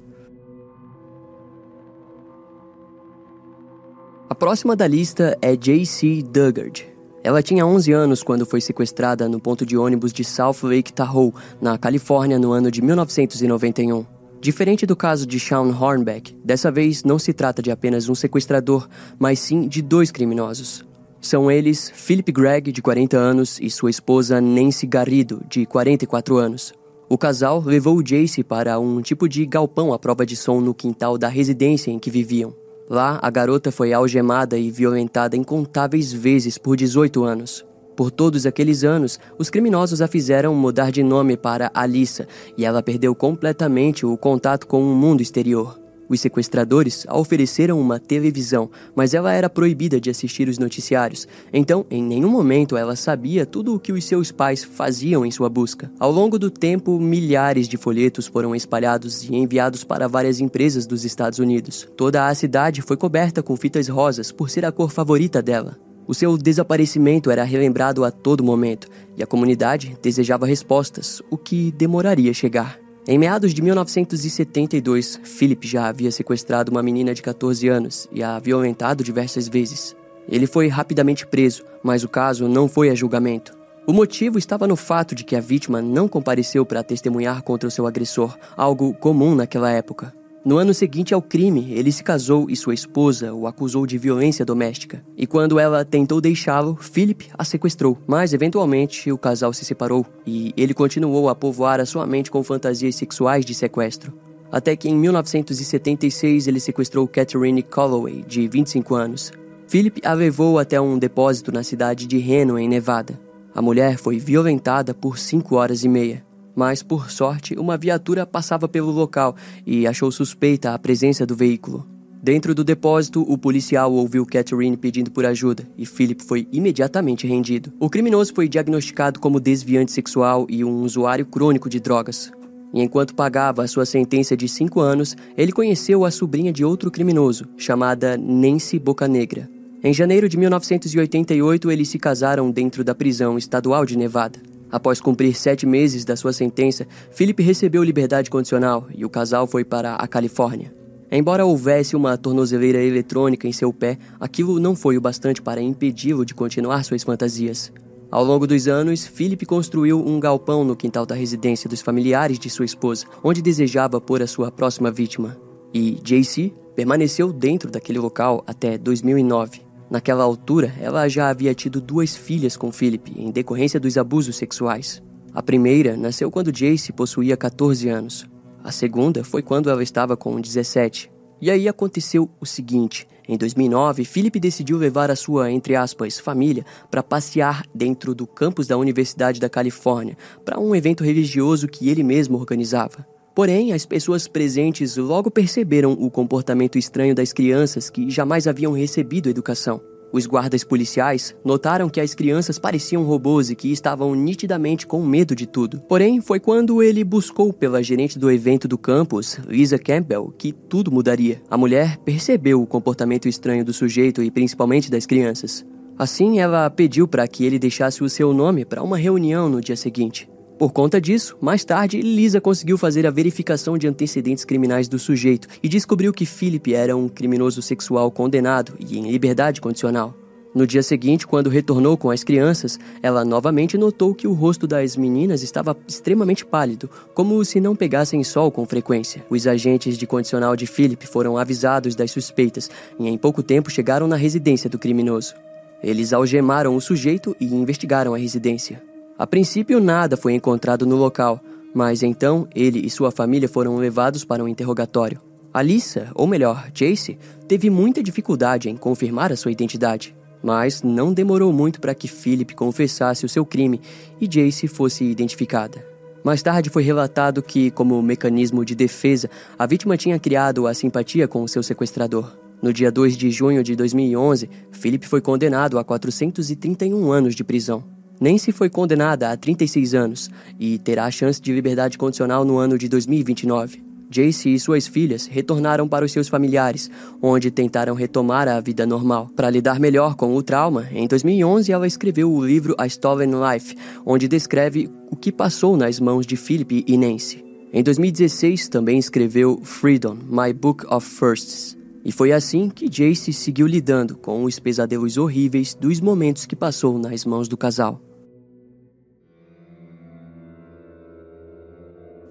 A 4.29 4.35
próxima 4.35 4.75
da 4.75 4.85
lista 4.85 5.37
é 5.41 5.55
J.C. 5.55 6.21
Duggard. 6.21 6.85
Ela 7.23 7.41
tinha 7.41 7.65
11 7.65 7.93
anos 7.93 8.21
quando 8.21 8.45
foi 8.45 8.59
sequestrada 8.59 9.29
no 9.29 9.39
ponto 9.39 9.65
de 9.65 9.77
ônibus 9.77 10.11
de 10.11 10.25
South 10.25 10.57
Lake 10.63 10.91
Tahoe, 10.91 11.31
na 11.61 11.77
Califórnia, 11.77 12.37
no 12.37 12.51
ano 12.51 12.69
de 12.69 12.81
1991. 12.81 14.18
Diferente 14.41 14.85
do 14.85 14.95
caso 14.95 15.27
de 15.27 15.37
Sean 15.37 15.75
Hornbeck, 15.77 16.33
dessa 16.43 16.71
vez 16.71 17.03
não 17.03 17.19
se 17.19 17.33
trata 17.33 17.61
de 17.61 17.71
apenas 17.71 18.07
um 18.07 18.15
sequestrador, 18.15 18.87
mas 19.19 19.39
sim 19.39 19.67
de 19.67 19.81
dois 19.81 20.11
criminosos. 20.11 20.85
São 21.19 21.51
eles 21.51 21.91
Philip 21.93 22.31
Gregg, 22.31 22.71
de 22.71 22.81
40 22.81 23.17
anos, 23.17 23.59
e 23.61 23.69
sua 23.69 23.89
esposa 23.89 24.39
Nancy 24.39 24.87
Garrido, 24.87 25.41
de 25.49 25.65
44 25.65 26.37
anos. 26.37 26.73
O 27.09 27.17
casal 27.17 27.61
levou 27.65 28.01
Jace 28.01 28.41
para 28.41 28.79
um 28.79 29.01
tipo 29.01 29.27
de 29.27 29.45
galpão 29.45 29.91
à 29.91 29.99
prova 29.99 30.25
de 30.25 30.37
som 30.37 30.61
no 30.61 30.73
quintal 30.73 31.17
da 31.17 31.27
residência 31.27 31.91
em 31.91 31.99
que 31.99 32.09
viviam. 32.09 32.53
Lá, 32.89 33.19
a 33.21 33.29
garota 33.29 33.71
foi 33.71 33.91
algemada 33.91 34.57
e 34.57 34.71
violentada 34.71 35.35
incontáveis 35.35 36.13
vezes 36.13 36.57
por 36.57 36.77
18 36.77 37.23
anos. 37.23 37.65
Por 37.99 38.11
todos 38.11 38.45
aqueles 38.45 38.85
anos, 38.85 39.19
os 39.37 39.49
criminosos 39.49 40.01
a 40.01 40.07
fizeram 40.07 40.55
mudar 40.55 40.89
de 40.89 41.03
nome 41.03 41.35
para 41.35 41.69
Alissa 41.73 42.29
e 42.57 42.63
ela 42.63 42.81
perdeu 42.81 43.13
completamente 43.13 44.05
o 44.05 44.15
contato 44.15 44.65
com 44.67 44.81
o 44.81 44.95
mundo 44.95 45.19
exterior. 45.19 45.77
Os 46.07 46.21
sequestradores 46.21 47.05
a 47.09 47.17
ofereceram 47.17 47.77
uma 47.77 47.99
televisão, 47.99 48.71
mas 48.95 49.13
ela 49.13 49.33
era 49.33 49.49
proibida 49.49 49.99
de 49.99 50.09
assistir 50.09 50.47
os 50.47 50.57
noticiários, 50.57 51.27
então 51.51 51.85
em 51.91 52.01
nenhum 52.01 52.29
momento 52.29 52.77
ela 52.77 52.95
sabia 52.95 53.45
tudo 53.45 53.75
o 53.75 53.79
que 53.79 53.91
os 53.91 54.05
seus 54.05 54.31
pais 54.31 54.63
faziam 54.63 55.25
em 55.25 55.31
sua 55.31 55.49
busca. 55.49 55.91
Ao 55.99 56.09
longo 56.09 56.39
do 56.39 56.49
tempo, 56.49 56.97
milhares 57.01 57.67
de 57.67 57.75
folhetos 57.75 58.27
foram 58.27 58.55
espalhados 58.55 59.23
e 59.23 59.35
enviados 59.35 59.83
para 59.83 60.07
várias 60.07 60.39
empresas 60.39 60.87
dos 60.87 61.03
Estados 61.03 61.37
Unidos. 61.37 61.85
Toda 61.97 62.27
a 62.27 62.33
cidade 62.33 62.81
foi 62.81 62.95
coberta 62.95 63.43
com 63.43 63.57
fitas 63.57 63.89
rosas 63.89 64.31
por 64.31 64.49
ser 64.49 64.63
a 64.63 64.71
cor 64.71 64.89
favorita 64.89 65.41
dela. 65.41 65.88
O 66.09 66.13
seu 66.15 66.35
desaparecimento 66.39 67.29
era 67.29 67.43
relembrado 67.43 68.03
a 68.03 68.09
todo 68.09 68.43
momento 68.43 68.87
e 69.15 69.21
a 69.21 69.27
comunidade 69.27 69.95
desejava 70.01 70.47
respostas, 70.47 71.21
o 71.29 71.37
que 71.37 71.71
demoraria 71.73 72.31
a 72.31 72.33
chegar. 72.33 72.79
Em 73.07 73.15
meados 73.15 73.53
de 73.53 73.61
1972, 73.61 75.19
Philip 75.23 75.67
já 75.67 75.87
havia 75.87 76.11
sequestrado 76.11 76.71
uma 76.71 76.81
menina 76.81 77.13
de 77.13 77.21
14 77.21 77.67
anos 77.67 78.09
e 78.11 78.23
a 78.23 78.39
violentado 78.39 79.03
diversas 79.03 79.47
vezes. 79.47 79.95
Ele 80.27 80.47
foi 80.47 80.67
rapidamente 80.67 81.27
preso, 81.27 81.63
mas 81.83 82.03
o 82.03 82.09
caso 82.09 82.47
não 82.47 82.67
foi 82.67 82.89
a 82.89 82.95
julgamento. 82.95 83.55
O 83.85 83.93
motivo 83.93 84.39
estava 84.39 84.67
no 84.67 84.75
fato 84.75 85.13
de 85.13 85.23
que 85.23 85.35
a 85.35 85.39
vítima 85.39 85.79
não 85.79 86.07
compareceu 86.07 86.65
para 86.65 86.81
testemunhar 86.81 87.43
contra 87.43 87.67
o 87.67 87.71
seu 87.71 87.85
agressor, 87.85 88.35
algo 88.57 88.95
comum 88.95 89.35
naquela 89.35 89.69
época. 89.69 90.11
No 90.45 90.57
ano 90.57 90.73
seguinte 90.73 91.13
ao 91.13 91.21
crime, 91.21 91.73
ele 91.73 91.91
se 91.91 92.01
casou 92.01 92.49
e 92.49 92.55
sua 92.55 92.73
esposa 92.73 93.33
o 93.33 93.45
acusou 93.45 93.85
de 93.85 93.97
violência 93.97 94.45
doméstica. 94.45 95.03
E 95.17 95.27
quando 95.27 95.59
ela 95.59 95.83
tentou 95.83 96.21
deixá-lo, 96.21 96.77
Philip 96.79 97.27
a 97.37 97.43
sequestrou. 97.43 97.97
Mas 98.07 98.31
eventualmente 98.31 99.11
o 99.11 99.17
casal 99.17 99.51
se 99.51 99.65
separou 99.65 100.05
e 100.25 100.53
ele 100.55 100.73
continuou 100.73 101.27
a 101.27 101.35
povoar 101.35 101.81
a 101.81 101.85
sua 101.85 102.07
mente 102.07 102.31
com 102.31 102.41
fantasias 102.41 102.95
sexuais 102.95 103.45
de 103.45 103.53
sequestro. 103.53 104.13
Até 104.49 104.77
que 104.77 104.87
em 104.87 104.95
1976 104.95 106.47
ele 106.47 106.61
sequestrou 106.61 107.05
Catherine 107.05 107.61
Calloway, 107.61 108.23
de 108.25 108.47
25 108.47 108.95
anos. 108.95 109.33
Philip 109.67 110.01
a 110.05 110.13
levou 110.13 110.57
até 110.57 110.79
um 110.79 110.97
depósito 110.97 111.51
na 111.51 111.63
cidade 111.63 112.07
de 112.07 112.17
Reno, 112.17 112.57
em 112.57 112.67
Nevada. 112.67 113.19
A 113.53 113.61
mulher 113.61 113.97
foi 113.97 114.17
violentada 114.17 114.93
por 114.93 115.19
cinco 115.19 115.55
horas 115.55 115.83
e 115.83 115.89
meia 115.89 116.28
mas 116.59 116.83
por 116.83 117.09
sorte, 117.09 117.55
uma 117.57 117.77
viatura 117.77 118.25
passava 118.25 118.67
pelo 118.67 118.91
local 118.91 119.33
e 119.65 119.87
achou 119.87 120.11
suspeita 120.11 120.73
a 120.73 120.77
presença 120.77 121.25
do 121.25 121.33
veículo. 121.33 121.87
Dentro 122.21 122.53
do 122.53 122.65
depósito, 122.65 123.21
o 123.21 123.37
policial 123.37 123.93
ouviu 123.93 124.25
Catherine 124.25 124.75
pedindo 124.75 125.09
por 125.09 125.25
ajuda 125.25 125.65
e 125.77 125.85
Philip 125.85 126.21
foi 126.21 126.45
imediatamente 126.51 127.25
rendido. 127.25 127.71
O 127.79 127.89
criminoso 127.89 128.33
foi 128.35 128.49
diagnosticado 128.49 129.21
como 129.21 129.39
desviante 129.39 129.93
sexual 129.93 130.45
e 130.49 130.65
um 130.65 130.81
usuário 130.81 131.25
crônico 131.25 131.69
de 131.69 131.79
drogas. 131.79 132.29
E 132.73 132.81
enquanto 132.81 133.15
pagava 133.15 133.63
a 133.63 133.67
sua 133.67 133.85
sentença 133.85 134.35
de 134.35 134.49
cinco 134.49 134.81
anos, 134.81 135.15
ele 135.37 135.53
conheceu 135.53 136.03
a 136.03 136.11
sobrinha 136.11 136.51
de 136.51 136.65
outro 136.65 136.91
criminoso, 136.91 137.45
chamada 137.55 138.17
Nancy 138.17 138.77
Bocanegra. 138.77 139.49
Em 139.81 139.93
janeiro 139.93 140.27
de 140.27 140.37
1988, 140.37 141.71
eles 141.71 141.87
se 141.87 141.97
casaram 141.97 142.51
dentro 142.51 142.83
da 142.83 142.93
prisão 142.93 143.37
estadual 143.37 143.85
de 143.85 143.97
Nevada. 143.97 144.48
Após 144.71 145.01
cumprir 145.01 145.35
sete 145.35 145.65
meses 145.65 146.05
da 146.05 146.15
sua 146.15 146.31
sentença, 146.31 146.87
Philip 147.11 147.41
recebeu 147.41 147.83
liberdade 147.83 148.29
condicional 148.29 148.87
e 148.95 149.03
o 149.03 149.09
casal 149.09 149.47
foi 149.47 149.63
para 149.63 149.95
a 149.95 150.07
Califórnia. 150.07 150.73
Embora 151.11 151.45
houvesse 151.45 151.95
uma 151.95 152.17
tornozeleira 152.17 152.83
eletrônica 152.83 153.47
em 153.47 153.51
seu 153.51 153.73
pé, 153.73 153.97
aquilo 154.19 154.59
não 154.59 154.75
foi 154.75 154.95
o 154.95 155.01
bastante 155.01 155.41
para 155.41 155.61
impedi-lo 155.61 156.23
de 156.23 156.35
continuar 156.35 156.83
suas 156.83 157.03
fantasias. 157.03 157.71
Ao 158.11 158.23
longo 158.23 158.45
dos 158.45 158.67
anos, 158.67 159.05
Philip 159.05 159.45
construiu 159.45 159.99
um 160.05 160.19
galpão 160.19 160.63
no 160.63 160.75
quintal 160.75 161.05
da 161.05 161.15
residência 161.15 161.69
dos 161.69 161.81
familiares 161.81 162.37
de 162.37 162.49
sua 162.49 162.65
esposa, 162.65 163.05
onde 163.23 163.41
desejava 163.41 163.99
pôr 163.99 164.21
a 164.21 164.27
sua 164.27 164.51
próxima 164.51 164.91
vítima. 164.91 165.37
E 165.73 165.99
JC 166.03 166.53
permaneceu 166.75 167.33
dentro 167.33 167.69
daquele 167.69 167.99
local 167.99 168.43
até 168.47 168.77
2009. 168.77 169.68
Naquela 169.89 170.23
altura, 170.23 170.73
ela 170.79 171.07
já 171.07 171.29
havia 171.29 171.53
tido 171.55 171.81
duas 171.81 172.15
filhas 172.15 172.55
com 172.55 172.71
Philip 172.71 173.11
em 173.15 173.31
decorrência 173.31 173.79
dos 173.79 173.97
abusos 173.97 174.35
sexuais. 174.35 175.01
A 175.33 175.41
primeira 175.41 175.97
nasceu 175.97 176.29
quando 176.29 176.51
Jace 176.51 176.91
possuía 176.91 177.35
14 177.35 177.89
anos. 177.89 178.25
A 178.63 178.71
segunda 178.71 179.23
foi 179.23 179.41
quando 179.41 179.69
ela 179.69 179.81
estava 179.81 180.15
com 180.15 180.39
17. 180.39 181.11
E 181.41 181.49
aí 181.49 181.67
aconteceu 181.67 182.29
o 182.39 182.45
seguinte: 182.45 183.07
em 183.27 183.37
2009, 183.37 184.05
Philip 184.05 184.39
decidiu 184.39 184.77
levar 184.77 185.09
a 185.09 185.15
sua, 185.15 185.51
entre 185.51 185.75
aspas, 185.75 186.19
família 186.19 186.65
para 186.91 187.01
passear 187.01 187.63
dentro 187.73 188.13
do 188.13 188.27
campus 188.27 188.67
da 188.67 188.77
Universidade 188.77 189.39
da 189.39 189.49
Califórnia 189.49 190.17
para 190.43 190.59
um 190.59 190.75
evento 190.75 191.03
religioso 191.03 191.67
que 191.67 191.89
ele 191.89 192.03
mesmo 192.03 192.37
organizava. 192.37 193.07
Porém, 193.39 193.71
as 193.71 193.85
pessoas 193.85 194.27
presentes 194.27 194.97
logo 194.97 195.31
perceberam 195.31 195.93
o 195.93 196.11
comportamento 196.11 196.77
estranho 196.77 197.15
das 197.15 197.31
crianças 197.31 197.89
que 197.89 198.09
jamais 198.09 198.47
haviam 198.47 198.73
recebido 198.73 199.29
educação. 199.29 199.79
Os 200.11 200.25
guardas 200.25 200.61
policiais 200.61 201.33
notaram 201.45 201.87
que 201.87 202.01
as 202.01 202.13
crianças 202.13 202.59
pareciam 202.59 203.01
robôs 203.03 203.49
e 203.49 203.55
que 203.55 203.71
estavam 203.71 204.13
nitidamente 204.13 204.85
com 204.85 205.01
medo 205.01 205.33
de 205.33 205.47
tudo. 205.47 205.79
Porém, 205.87 206.19
foi 206.19 206.37
quando 206.37 206.83
ele 206.83 207.01
buscou 207.01 207.53
pela 207.53 207.81
gerente 207.81 208.19
do 208.19 208.29
evento 208.29 208.67
do 208.67 208.77
campus, 208.77 209.39
Lisa 209.47 209.79
Campbell, 209.79 210.33
que 210.37 210.51
tudo 210.51 210.91
mudaria. 210.91 211.41
A 211.49 211.57
mulher 211.57 211.95
percebeu 211.99 212.61
o 212.61 212.67
comportamento 212.67 213.29
estranho 213.29 213.63
do 213.63 213.71
sujeito 213.71 214.21
e 214.21 214.29
principalmente 214.29 214.91
das 214.91 215.05
crianças. 215.05 215.65
Assim, 215.97 216.41
ela 216.41 216.69
pediu 216.69 217.07
para 217.07 217.25
que 217.25 217.45
ele 217.45 217.57
deixasse 217.57 218.03
o 218.03 218.09
seu 218.09 218.33
nome 218.33 218.65
para 218.65 218.83
uma 218.83 218.97
reunião 218.97 219.47
no 219.47 219.61
dia 219.61 219.77
seguinte. 219.77 220.29
Por 220.59 220.73
conta 220.73 220.99
disso, 220.99 221.37
mais 221.39 221.63
tarde, 221.63 222.01
Lisa 222.01 222.41
conseguiu 222.41 222.77
fazer 222.77 223.07
a 223.07 223.11
verificação 223.11 223.77
de 223.77 223.87
antecedentes 223.87 224.43
criminais 224.43 224.89
do 224.89 224.99
sujeito 224.99 225.47
e 225.63 225.69
descobriu 225.69 226.11
que 226.11 226.25
Philip 226.25 226.73
era 226.73 226.97
um 226.97 227.07
criminoso 227.07 227.61
sexual 227.61 228.11
condenado 228.11 228.73
e 228.77 228.99
em 228.99 229.09
liberdade 229.09 229.61
condicional. 229.61 230.13
No 230.53 230.67
dia 230.67 230.83
seguinte, 230.83 231.25
quando 231.25 231.49
retornou 231.49 231.95
com 231.95 232.11
as 232.11 232.25
crianças, 232.25 232.77
ela 233.01 233.23
novamente 233.23 233.77
notou 233.77 234.13
que 234.13 234.27
o 234.27 234.33
rosto 234.33 234.67
das 234.67 234.97
meninas 234.97 235.43
estava 235.43 235.77
extremamente 235.87 236.45
pálido, 236.45 236.89
como 237.13 237.45
se 237.45 237.61
não 237.61 237.73
pegassem 237.73 238.21
sol 238.21 238.51
com 238.51 238.65
frequência. 238.65 239.23
Os 239.29 239.47
agentes 239.47 239.97
de 239.97 240.05
condicional 240.05 240.57
de 240.57 240.67
Philip 240.67 241.07
foram 241.07 241.37
avisados 241.37 241.95
das 241.95 242.11
suspeitas 242.11 242.69
e 242.99 243.07
em 243.07 243.17
pouco 243.17 243.41
tempo 243.41 243.71
chegaram 243.71 244.09
na 244.09 244.17
residência 244.17 244.69
do 244.69 244.77
criminoso. 244.77 245.35
Eles 245.81 246.11
algemaram 246.11 246.75
o 246.75 246.81
sujeito 246.81 247.33
e 247.39 247.45
investigaram 247.45 248.13
a 248.13 248.17
residência. 248.17 248.88
A 249.19 249.27
princípio, 249.27 249.81
nada 249.81 250.15
foi 250.15 250.33
encontrado 250.33 250.85
no 250.85 250.95
local, 250.95 251.41
mas 251.75 252.03
então 252.03 252.47
ele 252.55 252.79
e 252.79 252.89
sua 252.89 253.11
família 253.11 253.49
foram 253.49 253.75
levados 253.75 254.23
para 254.23 254.41
um 254.41 254.47
interrogatório. 254.47 255.19
Alissa, 255.53 256.09
ou 256.15 256.25
melhor, 256.25 256.71
Jace, 256.73 257.19
teve 257.45 257.69
muita 257.69 258.01
dificuldade 258.01 258.69
em 258.69 258.77
confirmar 258.77 259.29
a 259.29 259.35
sua 259.35 259.51
identidade, 259.51 260.15
mas 260.41 260.81
não 260.83 261.11
demorou 261.11 261.51
muito 261.51 261.81
para 261.81 261.93
que 261.93 262.07
Philip 262.07 262.55
confessasse 262.55 263.25
o 263.25 263.29
seu 263.29 263.45
crime 263.45 263.81
e 264.21 264.25
Jace 264.25 264.69
fosse 264.69 265.03
identificada. 265.03 265.85
Mais 266.23 266.41
tarde 266.41 266.69
foi 266.69 266.83
relatado 266.83 267.43
que, 267.43 267.71
como 267.71 268.01
mecanismo 268.01 268.63
de 268.63 268.73
defesa, 268.73 269.29
a 269.57 269.65
vítima 269.65 269.97
tinha 269.97 270.17
criado 270.17 270.65
a 270.65 270.73
simpatia 270.73 271.27
com 271.27 271.43
o 271.43 271.47
seu 271.47 271.61
sequestrador. 271.61 272.37
No 272.61 272.71
dia 272.71 272.89
2 272.89 273.17
de 273.17 273.29
junho 273.31 273.63
de 273.63 273.75
2011, 273.75 274.49
Philip 274.71 275.05
foi 275.05 275.19
condenado 275.19 275.77
a 275.77 275.83
431 275.83 277.11
anos 277.11 277.35
de 277.35 277.43
prisão. 277.43 277.98
Nancy 278.19 278.51
foi 278.51 278.69
condenada 278.69 279.31
a 279.31 279.37
36 279.37 279.93
anos 279.93 280.29
e 280.59 280.77
terá 280.77 281.05
a 281.05 281.11
chance 281.11 281.41
de 281.41 281.53
liberdade 281.53 281.97
condicional 281.97 282.43
no 282.43 282.57
ano 282.57 282.77
de 282.77 282.89
2029. 282.89 283.81
Jace 284.09 284.53
e 284.53 284.59
suas 284.59 284.87
filhas 284.87 285.27
retornaram 285.27 285.87
para 285.87 286.03
os 286.03 286.11
seus 286.11 286.27
familiares, 286.27 286.89
onde 287.21 287.51
tentaram 287.51 287.93
retomar 287.93 288.47
a 288.47 288.59
vida 288.59 288.85
normal. 288.85 289.29
Para 289.35 289.51
lidar 289.51 289.79
melhor 289.79 290.15
com 290.15 290.35
o 290.35 290.41
trauma, 290.41 290.87
em 290.91 291.07
2011 291.07 291.71
ela 291.71 291.87
escreveu 291.87 292.29
o 292.29 292.43
livro 292.43 292.75
A 292.77 292.87
Stolen 292.87 293.31
Life, 293.31 293.75
onde 294.05 294.27
descreve 294.27 294.89
o 295.11 295.15
que 295.15 295.31
passou 295.31 295.77
nas 295.77 295.99
mãos 295.99 296.25
de 296.25 296.35
Philip 296.35 296.83
e 296.87 296.97
Nancy. 296.97 297.45
Em 297.71 297.83
2016 297.83 298.67
também 298.67 298.97
escreveu 298.97 299.61
Freedom, 299.63 300.17
My 300.27 300.51
Book 300.51 300.83
of 300.91 301.07
Firsts. 301.07 301.77
E 302.03 302.11
foi 302.11 302.31
assim 302.31 302.69
que 302.69 302.89
Jace 302.89 303.31
seguiu 303.31 303.67
lidando 303.67 304.17
com 304.17 304.43
os 304.43 304.57
pesadelos 304.57 305.17
horríveis 305.17 305.75
dos 305.75 306.01
momentos 306.01 306.47
que 306.47 306.55
passou 306.55 306.97
nas 306.97 307.23
mãos 307.25 307.47
do 307.47 307.55
casal. 307.55 308.08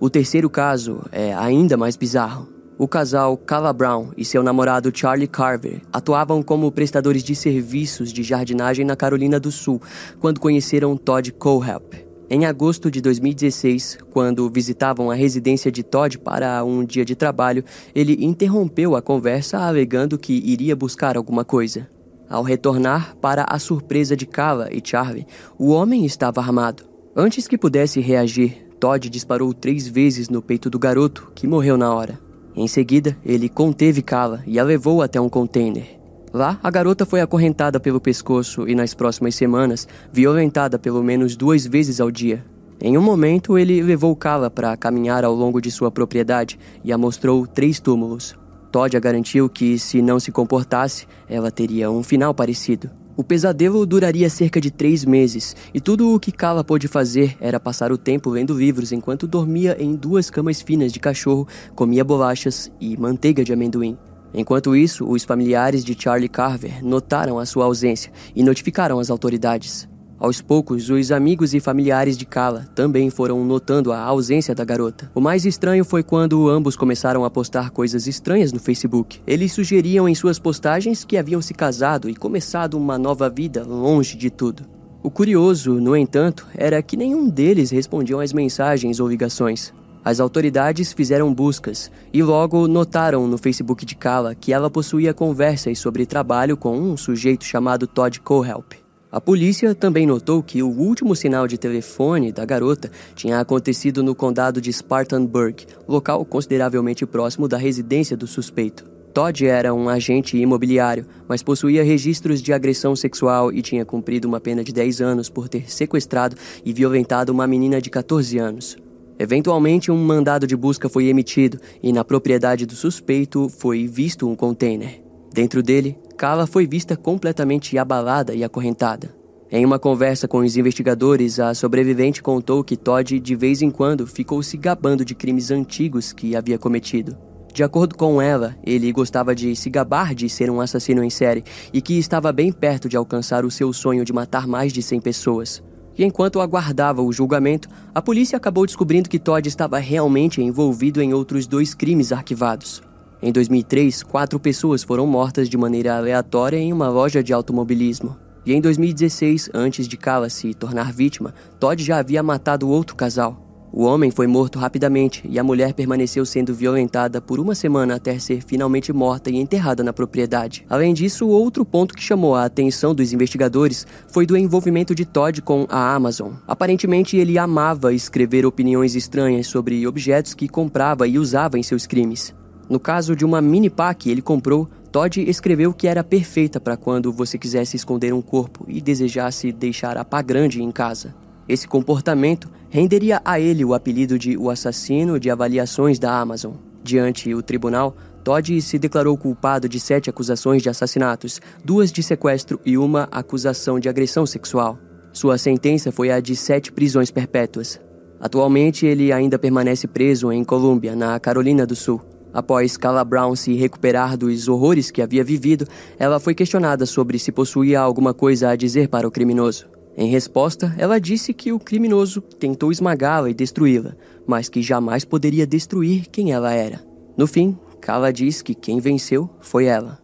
O 0.00 0.08
terceiro 0.08 0.48
caso 0.48 1.04
é 1.10 1.34
ainda 1.34 1.76
mais 1.76 1.96
bizarro. 1.96 2.48
O 2.78 2.86
casal 2.86 3.36
Cala 3.36 3.72
Brown 3.72 4.10
e 4.16 4.24
seu 4.24 4.44
namorado 4.44 4.92
Charlie 4.94 5.26
Carver 5.26 5.82
atuavam 5.92 6.40
como 6.40 6.70
prestadores 6.70 7.24
de 7.24 7.34
serviços 7.34 8.12
de 8.12 8.22
jardinagem 8.22 8.84
na 8.84 8.94
Carolina 8.94 9.40
do 9.40 9.50
Sul 9.50 9.82
quando 10.20 10.38
conheceram 10.38 10.96
Todd 10.96 11.32
Cohelp. 11.32 11.94
Em 12.30 12.46
agosto 12.46 12.92
de 12.92 13.00
2016, 13.00 13.98
quando 14.10 14.48
visitavam 14.48 15.10
a 15.10 15.16
residência 15.16 15.72
de 15.72 15.82
Todd 15.82 16.16
para 16.20 16.62
um 16.62 16.84
dia 16.84 17.04
de 17.04 17.16
trabalho, 17.16 17.64
ele 17.92 18.24
interrompeu 18.24 18.94
a 18.94 19.02
conversa 19.02 19.58
alegando 19.58 20.16
que 20.16 20.34
iria 20.34 20.76
buscar 20.76 21.16
alguma 21.16 21.44
coisa. 21.44 21.88
Ao 22.30 22.44
retornar, 22.44 23.16
para 23.16 23.46
a 23.48 23.58
surpresa 23.58 24.14
de 24.14 24.26
Kala 24.26 24.68
e 24.70 24.80
Charlie, 24.84 25.26
o 25.58 25.70
homem 25.70 26.04
estava 26.04 26.40
armado. 26.40 26.84
Antes 27.16 27.48
que 27.48 27.58
pudesse 27.58 27.98
reagir, 27.98 28.67
Todd 28.78 29.10
disparou 29.10 29.52
três 29.52 29.88
vezes 29.88 30.28
no 30.28 30.40
peito 30.40 30.70
do 30.70 30.78
garoto, 30.78 31.32
que 31.34 31.46
morreu 31.46 31.76
na 31.76 31.92
hora. 31.92 32.18
Em 32.54 32.68
seguida, 32.68 33.16
ele 33.24 33.48
conteve 33.48 34.02
Kala 34.02 34.42
e 34.46 34.58
a 34.58 34.64
levou 34.64 35.02
até 35.02 35.20
um 35.20 35.28
container. 35.28 35.98
Lá, 36.32 36.58
a 36.62 36.70
garota 36.70 37.06
foi 37.06 37.20
acorrentada 37.20 37.80
pelo 37.80 38.00
pescoço 38.00 38.68
e, 38.68 38.74
nas 38.74 38.94
próximas 38.94 39.34
semanas, 39.34 39.88
violentada 40.12 40.78
pelo 40.78 41.02
menos 41.02 41.36
duas 41.36 41.66
vezes 41.66 42.00
ao 42.00 42.10
dia. 42.10 42.44
Em 42.80 42.96
um 42.96 43.02
momento, 43.02 43.58
ele 43.58 43.82
levou 43.82 44.14
Kala 44.14 44.50
para 44.50 44.76
caminhar 44.76 45.24
ao 45.24 45.34
longo 45.34 45.60
de 45.60 45.70
sua 45.70 45.90
propriedade 45.90 46.58
e 46.84 46.92
a 46.92 46.98
mostrou 46.98 47.46
três 47.46 47.80
túmulos. 47.80 48.36
Todd 48.70 48.96
a 48.96 49.00
garantiu 49.00 49.48
que, 49.48 49.78
se 49.78 50.00
não 50.02 50.20
se 50.20 50.30
comportasse, 50.30 51.06
ela 51.28 51.50
teria 51.50 51.90
um 51.90 52.02
final 52.02 52.34
parecido. 52.34 52.90
O 53.18 53.24
pesadelo 53.24 53.84
duraria 53.84 54.30
cerca 54.30 54.60
de 54.60 54.70
três 54.70 55.04
meses, 55.04 55.56
e 55.74 55.80
tudo 55.80 56.14
o 56.14 56.20
que 56.20 56.30
Kala 56.30 56.62
pôde 56.62 56.86
fazer 56.86 57.36
era 57.40 57.58
passar 57.58 57.90
o 57.90 57.98
tempo 57.98 58.30
lendo 58.30 58.56
livros 58.56 58.92
enquanto 58.92 59.26
dormia 59.26 59.76
em 59.80 59.96
duas 59.96 60.30
camas 60.30 60.62
finas 60.62 60.92
de 60.92 61.00
cachorro, 61.00 61.48
comia 61.74 62.04
bolachas 62.04 62.70
e 62.80 62.96
manteiga 62.96 63.42
de 63.42 63.52
amendoim. 63.52 63.98
Enquanto 64.32 64.76
isso, 64.76 65.04
os 65.04 65.24
familiares 65.24 65.84
de 65.84 66.00
Charlie 66.00 66.28
Carver 66.28 66.80
notaram 66.80 67.40
a 67.40 67.44
sua 67.44 67.64
ausência 67.64 68.12
e 68.36 68.44
notificaram 68.44 69.00
as 69.00 69.10
autoridades. 69.10 69.88
Aos 70.20 70.40
poucos, 70.40 70.90
os 70.90 71.12
amigos 71.12 71.54
e 71.54 71.60
familiares 71.60 72.18
de 72.18 72.26
Kala 72.26 72.66
também 72.74 73.08
foram 73.08 73.44
notando 73.44 73.92
a 73.92 74.00
ausência 74.00 74.52
da 74.52 74.64
garota. 74.64 75.08
O 75.14 75.20
mais 75.20 75.46
estranho 75.46 75.84
foi 75.84 76.02
quando 76.02 76.48
ambos 76.48 76.74
começaram 76.74 77.24
a 77.24 77.30
postar 77.30 77.70
coisas 77.70 78.08
estranhas 78.08 78.52
no 78.52 78.58
Facebook. 78.58 79.20
Eles 79.24 79.52
sugeriam 79.52 80.08
em 80.08 80.16
suas 80.16 80.40
postagens 80.40 81.04
que 81.04 81.16
haviam 81.16 81.40
se 81.40 81.54
casado 81.54 82.10
e 82.10 82.16
começado 82.16 82.74
uma 82.74 82.98
nova 82.98 83.30
vida 83.30 83.62
longe 83.62 84.16
de 84.16 84.28
tudo. 84.28 84.64
O 85.04 85.08
curioso, 85.08 85.74
no 85.74 85.96
entanto, 85.96 86.48
era 86.56 86.82
que 86.82 86.96
nenhum 86.96 87.28
deles 87.28 87.70
respondiam 87.70 88.18
às 88.18 88.32
mensagens 88.32 88.98
ou 88.98 89.06
ligações. 89.06 89.72
As 90.04 90.18
autoridades 90.18 90.92
fizeram 90.92 91.32
buscas 91.32 91.92
e 92.12 92.24
logo 92.24 92.66
notaram 92.66 93.28
no 93.28 93.38
Facebook 93.38 93.86
de 93.86 93.94
Kala 93.94 94.34
que 94.34 94.52
ela 94.52 94.68
possuía 94.68 95.14
conversas 95.14 95.78
sobre 95.78 96.04
trabalho 96.06 96.56
com 96.56 96.76
um 96.76 96.96
sujeito 96.96 97.44
chamado 97.44 97.86
Todd 97.86 98.18
Cohelp. 98.18 98.87
A 99.10 99.22
polícia 99.22 99.74
também 99.74 100.06
notou 100.06 100.42
que 100.42 100.62
o 100.62 100.68
último 100.68 101.16
sinal 101.16 101.48
de 101.48 101.56
telefone 101.56 102.30
da 102.30 102.44
garota 102.44 102.90
tinha 103.14 103.40
acontecido 103.40 104.02
no 104.02 104.14
condado 104.14 104.60
de 104.60 104.70
Spartanburg, 104.70 105.66
local 105.88 106.22
consideravelmente 106.26 107.06
próximo 107.06 107.48
da 107.48 107.56
residência 107.56 108.14
do 108.14 108.26
suspeito. 108.26 108.84
Todd 109.14 109.46
era 109.46 109.72
um 109.72 109.88
agente 109.88 110.36
imobiliário, 110.36 111.06
mas 111.26 111.42
possuía 111.42 111.82
registros 111.82 112.42
de 112.42 112.52
agressão 112.52 112.94
sexual 112.94 113.50
e 113.50 113.62
tinha 113.62 113.82
cumprido 113.82 114.28
uma 114.28 114.40
pena 114.40 114.62
de 114.62 114.74
10 114.74 115.00
anos 115.00 115.30
por 115.30 115.48
ter 115.48 115.72
sequestrado 115.72 116.36
e 116.62 116.70
violentado 116.70 117.32
uma 117.32 117.46
menina 117.46 117.80
de 117.80 117.88
14 117.88 118.36
anos. 118.36 118.76
Eventualmente, 119.18 119.90
um 119.90 119.96
mandado 119.96 120.46
de 120.46 120.54
busca 120.54 120.86
foi 120.86 121.06
emitido 121.06 121.58
e 121.82 121.94
na 121.94 122.04
propriedade 122.04 122.66
do 122.66 122.74
suspeito 122.74 123.48
foi 123.48 123.86
visto 123.86 124.28
um 124.28 124.36
container. 124.36 125.02
Dentro 125.32 125.62
dele, 125.62 125.96
Kala 126.18 126.48
foi 126.48 126.66
vista 126.66 126.96
completamente 126.96 127.78
abalada 127.78 128.34
e 128.34 128.42
acorrentada. 128.42 129.14
Em 129.52 129.64
uma 129.64 129.78
conversa 129.78 130.26
com 130.26 130.38
os 130.38 130.56
investigadores, 130.56 131.38
a 131.38 131.54
sobrevivente 131.54 132.20
contou 132.20 132.64
que 132.64 132.76
Todd 132.76 133.20
de 133.20 133.36
vez 133.36 133.62
em 133.62 133.70
quando 133.70 134.04
ficou 134.04 134.42
se 134.42 134.56
gabando 134.56 135.04
de 135.04 135.14
crimes 135.14 135.52
antigos 135.52 136.12
que 136.12 136.34
havia 136.34 136.58
cometido. 136.58 137.16
De 137.54 137.62
acordo 137.62 137.96
com 137.96 138.20
ela, 138.20 138.56
ele 138.66 138.90
gostava 138.90 139.32
de 139.32 139.54
se 139.54 139.70
gabar 139.70 140.12
de 140.12 140.28
ser 140.28 140.50
um 140.50 140.60
assassino 140.60 141.04
em 141.04 141.08
série 141.08 141.44
e 141.72 141.80
que 141.80 141.96
estava 141.96 142.32
bem 142.32 142.50
perto 142.50 142.88
de 142.88 142.96
alcançar 142.96 143.44
o 143.44 143.50
seu 143.50 143.72
sonho 143.72 144.04
de 144.04 144.12
matar 144.12 144.44
mais 144.44 144.72
de 144.72 144.82
100 144.82 145.00
pessoas. 145.00 145.62
E 145.96 146.04
enquanto 146.04 146.40
aguardava 146.40 147.00
o 147.00 147.12
julgamento, 147.12 147.68
a 147.94 148.02
polícia 148.02 148.36
acabou 148.36 148.66
descobrindo 148.66 149.08
que 149.08 149.20
Todd 149.20 149.48
estava 149.48 149.78
realmente 149.78 150.42
envolvido 150.42 151.00
em 151.00 151.14
outros 151.14 151.46
dois 151.46 151.74
crimes 151.74 152.10
arquivados. 152.10 152.87
Em 153.20 153.32
2003, 153.32 154.04
quatro 154.04 154.38
pessoas 154.38 154.84
foram 154.84 155.06
mortas 155.06 155.48
de 155.48 155.56
maneira 155.56 155.96
aleatória 155.96 156.56
em 156.56 156.72
uma 156.72 156.88
loja 156.88 157.22
de 157.22 157.32
automobilismo. 157.32 158.16
E 158.46 158.54
em 158.54 158.60
2016, 158.60 159.50
antes 159.52 159.88
de 159.88 159.96
Kala 159.96 160.30
se 160.30 160.54
tornar 160.54 160.92
vítima, 160.92 161.34
Todd 161.58 161.82
já 161.82 161.98
havia 161.98 162.22
matado 162.22 162.68
outro 162.68 162.94
casal. 162.94 163.44
O 163.72 163.84
homem 163.84 164.10
foi 164.10 164.26
morto 164.26 164.58
rapidamente 164.58 165.22
e 165.28 165.38
a 165.38 165.44
mulher 165.44 165.74
permaneceu 165.74 166.24
sendo 166.24 166.54
violentada 166.54 167.20
por 167.20 167.38
uma 167.38 167.54
semana 167.54 167.96
até 167.96 168.18
ser 168.18 168.40
finalmente 168.40 168.92
morta 168.92 169.30
e 169.30 169.36
enterrada 169.36 169.82
na 169.82 169.92
propriedade. 169.92 170.64
Além 170.70 170.94
disso, 170.94 171.28
outro 171.28 171.64
ponto 171.64 171.94
que 171.94 172.02
chamou 172.02 172.34
a 172.34 172.44
atenção 172.44 172.94
dos 172.94 173.12
investigadores 173.12 173.86
foi 174.06 174.24
do 174.24 174.36
envolvimento 174.36 174.94
de 174.94 175.04
Todd 175.04 175.42
com 175.42 175.66
a 175.68 175.94
Amazon. 175.94 176.32
Aparentemente, 176.46 177.16
ele 177.16 177.36
amava 177.36 177.92
escrever 177.92 178.46
opiniões 178.46 178.94
estranhas 178.94 179.48
sobre 179.48 179.86
objetos 179.86 180.32
que 180.32 180.48
comprava 180.48 181.06
e 181.06 181.18
usava 181.18 181.58
em 181.58 181.62
seus 181.62 181.86
crimes. 181.86 182.37
No 182.68 182.78
caso 182.78 183.16
de 183.16 183.24
uma 183.24 183.40
mini 183.40 183.70
pá 183.70 183.94
que 183.94 184.10
ele 184.10 184.20
comprou, 184.20 184.68
Todd 184.92 185.20
escreveu 185.22 185.72
que 185.72 185.86
era 185.86 186.04
perfeita 186.04 186.60
para 186.60 186.76
quando 186.76 187.12
você 187.12 187.38
quisesse 187.38 187.76
esconder 187.76 188.12
um 188.12 188.22
corpo 188.22 188.64
e 188.68 188.80
desejasse 188.80 189.52
deixar 189.52 189.96
a 189.96 190.04
pá 190.04 190.20
grande 190.22 190.62
em 190.62 190.70
casa. 190.70 191.14
Esse 191.48 191.66
comportamento 191.66 192.48
renderia 192.68 193.22
a 193.24 193.40
ele 193.40 193.64
o 193.64 193.72
apelido 193.72 194.18
de 194.18 194.36
o 194.36 194.50
assassino 194.50 195.18
de 195.18 195.30
avaliações 195.30 195.98
da 195.98 196.18
Amazon. 196.18 196.54
Diante 196.82 197.34
o 197.34 197.42
tribunal, 197.42 197.96
Todd 198.22 198.60
se 198.60 198.78
declarou 198.78 199.16
culpado 199.16 199.68
de 199.68 199.80
sete 199.80 200.10
acusações 200.10 200.62
de 200.62 200.68
assassinatos, 200.68 201.40
duas 201.64 201.90
de 201.90 202.02
sequestro 202.02 202.60
e 202.64 202.76
uma 202.76 203.08
acusação 203.10 203.80
de 203.80 203.88
agressão 203.88 204.26
sexual. 204.26 204.78
Sua 205.12 205.38
sentença 205.38 205.90
foi 205.90 206.10
a 206.10 206.20
de 206.20 206.36
sete 206.36 206.70
prisões 206.70 207.10
perpétuas. 207.10 207.80
Atualmente, 208.20 208.84
ele 208.84 209.12
ainda 209.12 209.38
permanece 209.38 209.86
preso 209.86 210.30
em 210.30 210.44
Colômbia, 210.44 210.94
na 210.94 211.18
Carolina 211.18 211.64
do 211.64 211.74
Sul. 211.74 212.00
Após 212.32 212.76
Carla 212.76 213.04
Brown 213.04 213.34
se 213.34 213.54
recuperar 213.54 214.16
dos 214.16 214.48
horrores 214.48 214.90
que 214.90 215.02
havia 215.02 215.24
vivido, 215.24 215.66
ela 215.98 216.20
foi 216.20 216.34
questionada 216.34 216.86
sobre 216.86 217.18
se 217.18 217.32
possuía 217.32 217.80
alguma 217.80 218.12
coisa 218.12 218.50
a 218.50 218.56
dizer 218.56 218.88
para 218.88 219.08
o 219.08 219.10
criminoso. 219.10 219.66
Em 219.96 220.08
resposta, 220.08 220.74
ela 220.78 221.00
disse 221.00 221.34
que 221.34 221.52
o 221.52 221.58
criminoso 221.58 222.20
tentou 222.20 222.70
esmagá-la 222.70 223.30
e 223.30 223.34
destruí-la, 223.34 223.96
mas 224.26 224.48
que 224.48 224.62
jamais 224.62 225.04
poderia 225.04 225.46
destruir 225.46 226.06
quem 226.08 226.30
ela 226.30 226.52
era. 226.52 226.80
No 227.16 227.26
fim, 227.26 227.58
Carla 227.80 228.12
diz 228.12 228.40
que 228.40 228.54
quem 228.54 228.78
venceu 228.78 229.28
foi 229.40 229.64
ela. 229.64 229.98